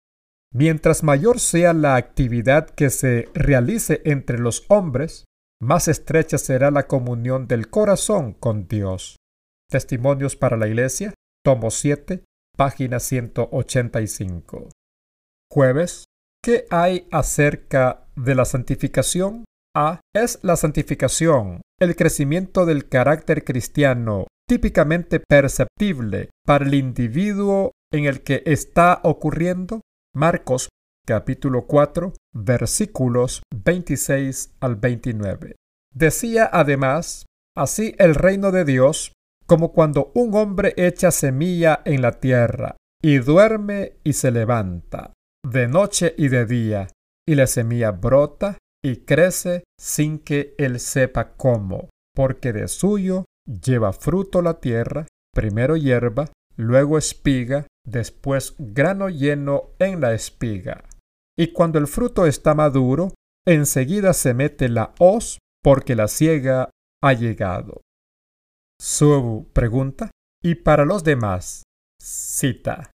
Mientras 0.53 1.03
mayor 1.03 1.41
sea 1.41 1.73
la 1.73 1.97
actividad 1.97 2.69
que 2.69 2.91
se 2.91 3.31
realice 3.33 4.03
entre 4.05 4.39
los 4.39 4.67
hombres, 4.69 5.25
más 5.65 5.89
estrecha 5.89 6.39
será 6.39 6.71
la 6.71 6.87
comunión 6.87 7.49
del 7.49 7.69
corazón 7.71 8.35
con 8.35 8.69
Dios. 8.69 9.17
Testimonios 9.71 10.37
para 10.37 10.57
la 10.57 10.69
Iglesia, 10.69 11.15
tomo 11.45 11.71
7, 11.71 12.23
página 12.57 13.01
185. 13.01 14.69
Jueves. 15.51 16.05
¿Qué 16.43 16.67
hay 16.71 17.09
acerca 17.11 18.07
de 18.15 18.35
la 18.35 18.45
santificación? 18.45 19.45
A. 19.75 20.01
Es 20.15 20.39
la 20.43 20.57
santificación, 20.57 21.63
el 21.81 21.97
crecimiento 21.97 22.67
del 22.67 22.89
carácter 22.89 23.45
cristiano 23.45 24.27
típicamente 24.47 25.21
perceptible 25.21 26.29
para 26.45 26.67
el 26.67 26.75
individuo 26.75 27.73
en 27.91 28.05
el 28.05 28.23
que 28.23 28.43
está 28.45 29.01
ocurriendo? 29.03 29.81
Marcos 30.15 30.69
capítulo 31.07 31.67
4 31.67 32.13
versículos 32.33 33.43
26 33.55 34.55
al 34.61 34.77
29. 34.77 35.57
Decía 35.95 36.49
además, 36.53 37.27
así 37.57 37.95
el 37.99 38.15
reino 38.15 38.51
de 38.51 38.65
Dios, 38.65 39.13
como 39.47 39.73
cuando 39.73 40.11
un 40.15 40.35
hombre 40.35 40.73
echa 40.77 41.11
semilla 41.11 41.83
en 41.85 42.03
la 42.03 42.13
tierra, 42.13 42.77
y 43.03 43.19
duerme 43.19 43.99
y 44.03 44.15
se 44.15 44.31
levanta, 44.31 45.13
de 45.47 45.69
noche 45.69 46.15
y 46.17 46.29
de 46.29 46.47
día, 46.47 46.89
y 47.29 47.35
la 47.35 47.47
semilla 47.47 47.91
brota 47.91 48.59
y 48.83 49.05
crece 49.05 49.65
sin 49.79 50.19
que 50.19 50.55
él 50.59 50.81
sepa 50.81 51.35
cómo, 51.35 51.91
porque 52.15 52.53
de 52.53 52.69
suyo 52.69 53.25
lleva 53.47 53.93
fruto 53.93 54.43
la 54.43 54.61
tierra, 54.61 55.07
primero 55.35 55.77
hierba, 55.77 56.31
luego 56.57 56.99
espiga, 56.99 57.67
después 57.87 58.55
grano 58.59 59.09
lleno 59.09 59.71
en 59.79 60.01
la 60.01 60.15
espiga. 60.15 60.85
Y 61.37 61.53
cuando 61.53 61.79
el 61.79 61.87
fruto 61.87 62.27
está 62.27 62.55
maduro, 62.55 63.15
enseguida 63.47 64.13
se 64.13 64.35
mete 64.35 64.69
la 64.69 64.95
hoz 64.99 65.39
porque 65.63 65.95
la 65.95 66.09
ciega 66.09 66.71
ha 67.03 67.13
llegado. 67.13 67.83
Su 68.81 69.49
pregunta. 69.53 70.11
Y 70.43 70.57
para 70.57 70.85
los 70.85 71.05
demás, 71.05 71.63
cita. 72.01 72.91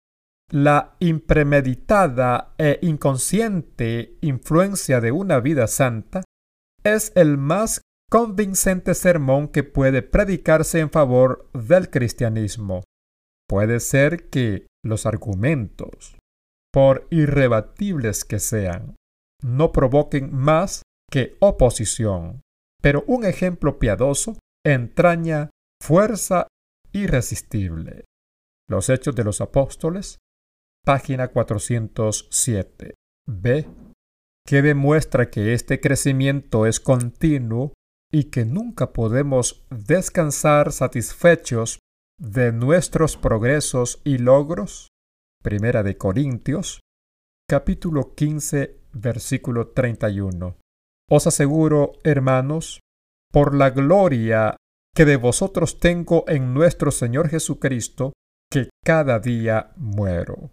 La 0.52 0.96
impremeditada 1.00 2.54
e 2.58 2.78
inconsciente 2.82 4.16
influencia 4.20 5.00
de 5.00 5.10
una 5.12 5.40
vida 5.40 5.66
santa 5.66 6.22
es 6.84 7.12
el 7.14 7.36
más 7.38 7.82
convincente 8.08 8.94
sermón 8.94 9.48
que 9.48 9.62
puede 9.62 10.02
predicarse 10.02 10.80
en 10.80 10.90
favor 10.90 11.48
del 11.52 11.90
cristianismo. 11.90 12.82
Puede 13.48 13.80
ser 13.80 14.28
que 14.28 14.66
los 14.84 15.06
argumentos, 15.06 16.16
por 16.72 17.06
irrebatibles 17.10 18.24
que 18.24 18.38
sean, 18.38 18.96
no 19.42 19.72
provoquen 19.72 20.34
más 20.34 20.82
que 21.10 21.36
oposición, 21.40 22.42
pero 22.80 23.04
un 23.06 23.24
ejemplo 23.24 23.78
piadoso 23.78 24.38
entraña 24.64 25.50
fuerza 25.82 26.46
irresistible. 26.92 28.04
Los 28.68 28.88
Hechos 28.88 29.14
de 29.16 29.24
los 29.24 29.40
Apóstoles, 29.40 30.18
página 30.84 31.28
407. 31.28 32.94
B. 33.26 33.66
Que 34.46 34.62
demuestra 34.62 35.30
que 35.30 35.54
este 35.54 35.80
crecimiento 35.80 36.66
es 36.66 36.80
continuo 36.80 37.74
y 38.12 38.24
que 38.24 38.44
nunca 38.44 38.92
podemos 38.92 39.64
descansar 39.70 40.72
satisfechos 40.72 41.78
de 42.18 42.52
nuestros 42.52 43.16
progresos 43.16 44.00
y 44.04 44.18
logros? 44.18 44.89
Primera 45.42 45.82
de 45.82 45.96
Corintios, 45.96 46.80
capítulo 47.48 48.14
15, 48.14 48.78
versículo 48.92 49.68
31. 49.68 50.56
Os 51.10 51.26
aseguro, 51.26 51.92
hermanos, 52.04 52.80
por 53.32 53.54
la 53.54 53.70
gloria 53.70 54.56
que 54.94 55.04
de 55.04 55.16
vosotros 55.16 55.78
tengo 55.78 56.24
en 56.28 56.52
nuestro 56.52 56.90
Señor 56.90 57.28
Jesucristo, 57.28 58.12
que 58.50 58.68
cada 58.84 59.18
día 59.18 59.72
muero. 59.76 60.50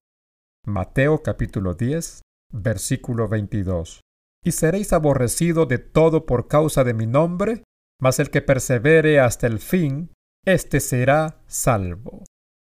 Mateo 0.65 1.21
capítulo 1.21 1.73
10, 1.73 2.21
versículo 2.53 3.27
22 3.27 4.01
y 4.47 4.53
seréis 4.53 4.93
aborrecido 4.93 5.65
de 5.65 5.77
todo 5.77 6.25
por 6.25 6.47
causa 6.47 6.85
de 6.85 6.93
mi 6.93 7.05
nombre, 7.05 7.63
mas 8.01 8.19
el 8.19 8.29
que 8.29 8.41
persevere 8.41 9.19
hasta 9.19 9.45
el 9.45 9.59
fin, 9.59 10.13
éste 10.45 10.79
será 10.79 11.41
salvo. 11.47 12.23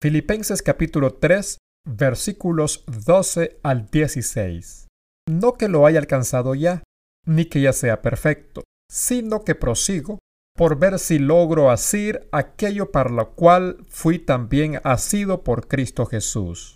Filipenses 0.03 0.63
capítulo 0.63 1.15
3, 1.15 1.59
versículos 1.87 2.85
12 2.87 3.61
al 3.63 3.91
16. 3.91 4.89
No 5.29 5.55
que 5.55 5.69
lo 5.69 5.87
haya 5.87 5.99
alcanzado 5.99 6.55
ya, 6.55 6.83
ni 7.27 7.45
que 7.45 7.61
ya 7.61 7.73
sea 7.73 8.03
perfecto, 8.03 8.65
sino 8.91 9.45
que 9.45 9.55
prosigo 9.55 10.19
por 10.57 10.79
ver 10.79 10.99
si 10.99 11.19
logro 11.19 11.71
asir 11.71 12.29
aquello 12.33 12.91
para 12.91 13.11
lo 13.11 13.35
cual 13.35 13.79
fui 13.89 14.19
también 14.19 14.81
asido 14.83 15.45
por 15.45 15.69
Cristo 15.69 16.05
Jesús. 16.07 16.75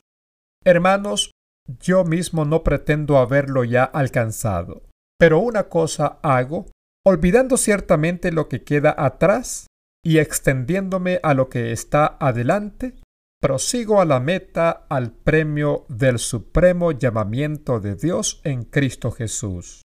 Hermanos, 0.65 1.33
yo 1.81 2.05
mismo 2.05 2.45
no 2.45 2.63
pretendo 2.63 3.19
haberlo 3.19 3.65
ya 3.65 3.83
alcanzado, 3.83 4.83
pero 5.19 5.41
una 5.41 5.65
cosa 5.65 6.19
hago, 6.23 6.67
olvidando 7.05 7.57
ciertamente 7.57 8.31
lo 8.31 8.49
que 8.49 8.63
queda 8.63 8.95
atrás 8.97 9.67
y 10.05 10.19
extendiéndome 10.19 11.19
a 11.23 11.35
lo 11.35 11.49
que 11.49 11.73
está 11.73 12.17
adelante, 12.21 12.95
prosigo 13.43 14.01
a 14.01 14.05
la 14.05 14.21
meta, 14.21 14.87
al 14.89 15.11
premio 15.11 15.85
del 15.89 16.21
supremo 16.21 16.93
llamamiento 16.93 17.81
de 17.81 17.97
Dios 17.97 18.41
en 18.45 18.63
Cristo 18.63 19.11
Jesús. 19.11 19.83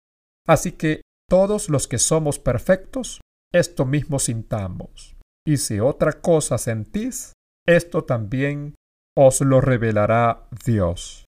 Así 0.47 0.73
que 0.73 1.01
todos 1.27 1.67
los 1.67 1.87
que 1.87 1.97
somos 1.97 2.37
perfectos, 2.37 3.19
esto 3.51 3.85
mismo 3.85 4.19
sintamos. 4.19 5.15
Y 5.43 5.57
si 5.57 5.79
otra 5.79 6.21
cosa 6.21 6.59
sentís, 6.59 7.33
esto 7.67 8.03
también 8.03 8.75
os 9.17 9.41
lo 9.41 9.59
revelará 9.59 10.47
Dios. 10.63 11.25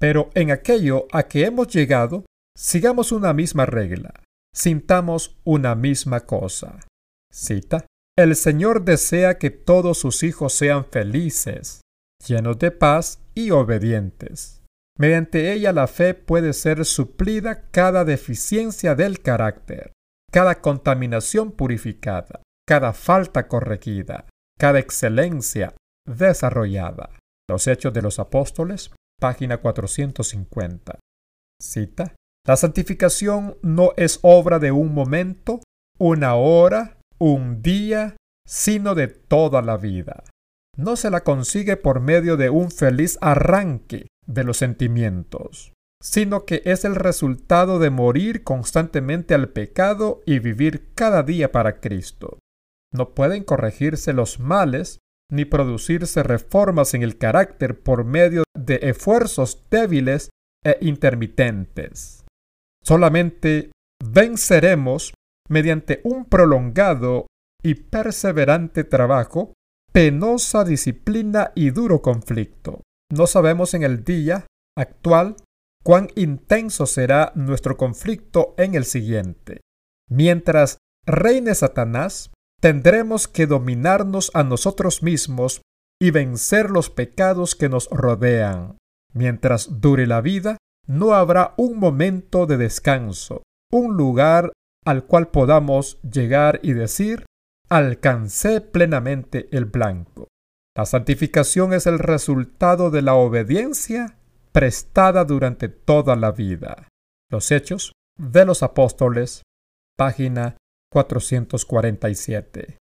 Pero 0.00 0.30
en 0.34 0.50
aquello 0.50 1.06
a 1.12 1.22
que 1.22 1.44
hemos 1.44 1.68
llegado, 1.68 2.26
sigamos 2.56 3.12
una 3.12 3.32
misma 3.32 3.64
regla, 3.64 4.12
sintamos 4.52 5.38
una 5.44 5.76
misma 5.76 6.26
cosa. 6.26 6.80
Cita. 7.32 7.86
El 8.16 8.36
Señor 8.36 8.84
desea 8.84 9.38
que 9.38 9.50
todos 9.50 9.98
sus 9.98 10.22
hijos 10.22 10.52
sean 10.52 10.84
felices, 10.84 11.80
llenos 12.24 12.60
de 12.60 12.70
paz 12.70 13.18
y 13.34 13.50
obedientes. 13.50 14.62
Mediante 14.96 15.52
ella 15.52 15.72
la 15.72 15.88
fe 15.88 16.14
puede 16.14 16.52
ser 16.52 16.84
suplida 16.84 17.68
cada 17.72 18.04
deficiencia 18.04 18.94
del 18.94 19.20
carácter, 19.20 19.92
cada 20.30 20.60
contaminación 20.60 21.50
purificada, 21.50 22.40
cada 22.68 22.92
falta 22.92 23.48
corregida, 23.48 24.26
cada 24.60 24.78
excelencia 24.78 25.74
desarrollada. 26.06 27.10
Los 27.50 27.66
Hechos 27.66 27.92
de 27.92 28.02
los 28.02 28.20
Apóstoles, 28.20 28.92
página 29.20 29.58
450. 29.58 31.00
Cita. 31.60 32.14
La 32.46 32.56
santificación 32.56 33.56
no 33.62 33.92
es 33.96 34.20
obra 34.22 34.60
de 34.60 34.70
un 34.70 34.94
momento, 34.94 35.60
una 35.98 36.36
hora 36.36 36.98
un 37.18 37.62
día, 37.62 38.16
sino 38.46 38.94
de 38.94 39.08
toda 39.08 39.62
la 39.62 39.76
vida. 39.76 40.24
No 40.76 40.96
se 40.96 41.10
la 41.10 41.22
consigue 41.22 41.76
por 41.76 42.00
medio 42.00 42.36
de 42.36 42.50
un 42.50 42.70
feliz 42.70 43.16
arranque 43.20 44.08
de 44.26 44.44
los 44.44 44.56
sentimientos, 44.56 45.72
sino 46.02 46.44
que 46.44 46.62
es 46.64 46.84
el 46.84 46.96
resultado 46.96 47.78
de 47.78 47.90
morir 47.90 48.42
constantemente 48.42 49.34
al 49.34 49.50
pecado 49.50 50.22
y 50.26 50.40
vivir 50.40 50.92
cada 50.94 51.22
día 51.22 51.52
para 51.52 51.80
Cristo. 51.80 52.38
No 52.92 53.14
pueden 53.14 53.44
corregirse 53.44 54.12
los 54.12 54.40
males 54.40 54.98
ni 55.30 55.44
producirse 55.44 56.22
reformas 56.22 56.94
en 56.94 57.02
el 57.02 57.18
carácter 57.18 57.80
por 57.80 58.04
medio 58.04 58.44
de 58.56 58.80
esfuerzos 58.82 59.64
débiles 59.70 60.30
e 60.64 60.78
intermitentes. 60.80 62.24
Solamente 62.82 63.70
venceremos 64.04 65.14
mediante 65.48 66.00
un 66.04 66.24
prolongado 66.24 67.26
y 67.62 67.74
perseverante 67.74 68.84
trabajo, 68.84 69.52
penosa 69.92 70.64
disciplina 70.64 71.52
y 71.54 71.70
duro 71.70 72.02
conflicto. 72.02 72.82
No 73.12 73.26
sabemos 73.26 73.74
en 73.74 73.82
el 73.82 74.04
día 74.04 74.46
actual 74.76 75.36
cuán 75.84 76.08
intenso 76.16 76.86
será 76.86 77.32
nuestro 77.34 77.76
conflicto 77.76 78.54
en 78.58 78.74
el 78.74 78.84
siguiente. 78.84 79.60
Mientras 80.10 80.78
reine 81.06 81.54
Satanás, 81.54 82.30
tendremos 82.60 83.28
que 83.28 83.46
dominarnos 83.46 84.30
a 84.34 84.42
nosotros 84.42 85.02
mismos 85.02 85.62
y 86.00 86.10
vencer 86.10 86.70
los 86.70 86.90
pecados 86.90 87.54
que 87.54 87.68
nos 87.68 87.88
rodean. 87.90 88.78
Mientras 89.12 89.80
dure 89.80 90.06
la 90.06 90.20
vida, 90.20 90.56
no 90.86 91.14
habrá 91.14 91.54
un 91.56 91.78
momento 91.78 92.46
de 92.46 92.56
descanso, 92.56 93.42
un 93.70 93.96
lugar 93.96 94.52
al 94.84 95.06
cual 95.06 95.28
podamos 95.28 96.00
llegar 96.02 96.60
y 96.62 96.72
decir, 96.72 97.26
alcancé 97.68 98.60
plenamente 98.60 99.48
el 99.52 99.64
blanco. 99.64 100.28
La 100.76 100.86
santificación 100.86 101.72
es 101.72 101.86
el 101.86 101.98
resultado 101.98 102.90
de 102.90 103.02
la 103.02 103.14
obediencia 103.14 104.18
prestada 104.52 105.24
durante 105.24 105.68
toda 105.68 106.16
la 106.16 106.32
vida. 106.32 106.88
Los 107.30 107.50
Hechos 107.50 107.92
de 108.18 108.44
los 108.44 108.62
Apóstoles, 108.62 109.42
página 109.96 110.56
447. 110.92 112.78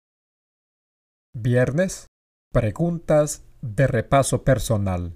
Viernes. 1.33 2.07
Preguntas 2.51 3.45
de 3.61 3.87
repaso 3.87 4.43
personal. 4.43 5.15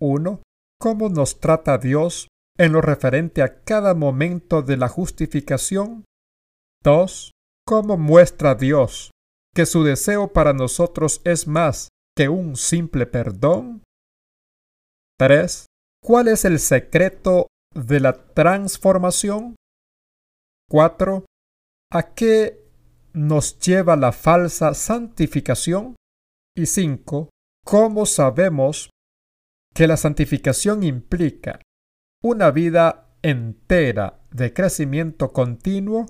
1. 0.00 0.42
¿Cómo 0.78 1.08
nos 1.08 1.40
trata 1.40 1.78
Dios 1.78 2.28
en 2.58 2.72
lo 2.72 2.80
referente 2.80 3.42
a 3.42 3.62
cada 3.62 3.94
momento 3.94 4.62
de 4.62 4.76
la 4.76 4.88
justificación? 4.88 6.04
2. 6.82 7.30
¿Cómo 7.66 7.96
muestra 7.96 8.54
Dios 8.54 9.10
que 9.54 9.66
su 9.66 9.84
deseo 9.84 10.32
para 10.32 10.52
nosotros 10.52 11.20
es 11.24 11.46
más 11.46 11.88
que 12.16 12.28
un 12.28 12.56
simple 12.56 13.06
perdón? 13.06 13.82
3. 15.18 15.66
¿Cuál 16.02 16.28
es 16.28 16.44
el 16.44 16.58
secreto 16.58 17.48
de 17.74 18.00
la 18.00 18.12
transformación? 18.12 19.56
4. 20.70 21.24
¿A 21.92 22.14
qué 22.14 22.62
nos 23.12 23.58
lleva 23.58 23.96
la 23.96 24.12
falsa 24.12 24.74
santificación? 24.74 25.96
Y 26.56 26.66
5. 26.66 27.30
¿Cómo 27.64 28.06
sabemos 28.06 28.90
que 29.74 29.86
la 29.86 29.96
santificación 29.96 30.82
implica 30.82 31.60
una 32.24 32.50
vida 32.50 33.08
entera 33.20 34.14
de 34.30 34.54
crecimiento 34.54 35.34
continuo 35.34 36.06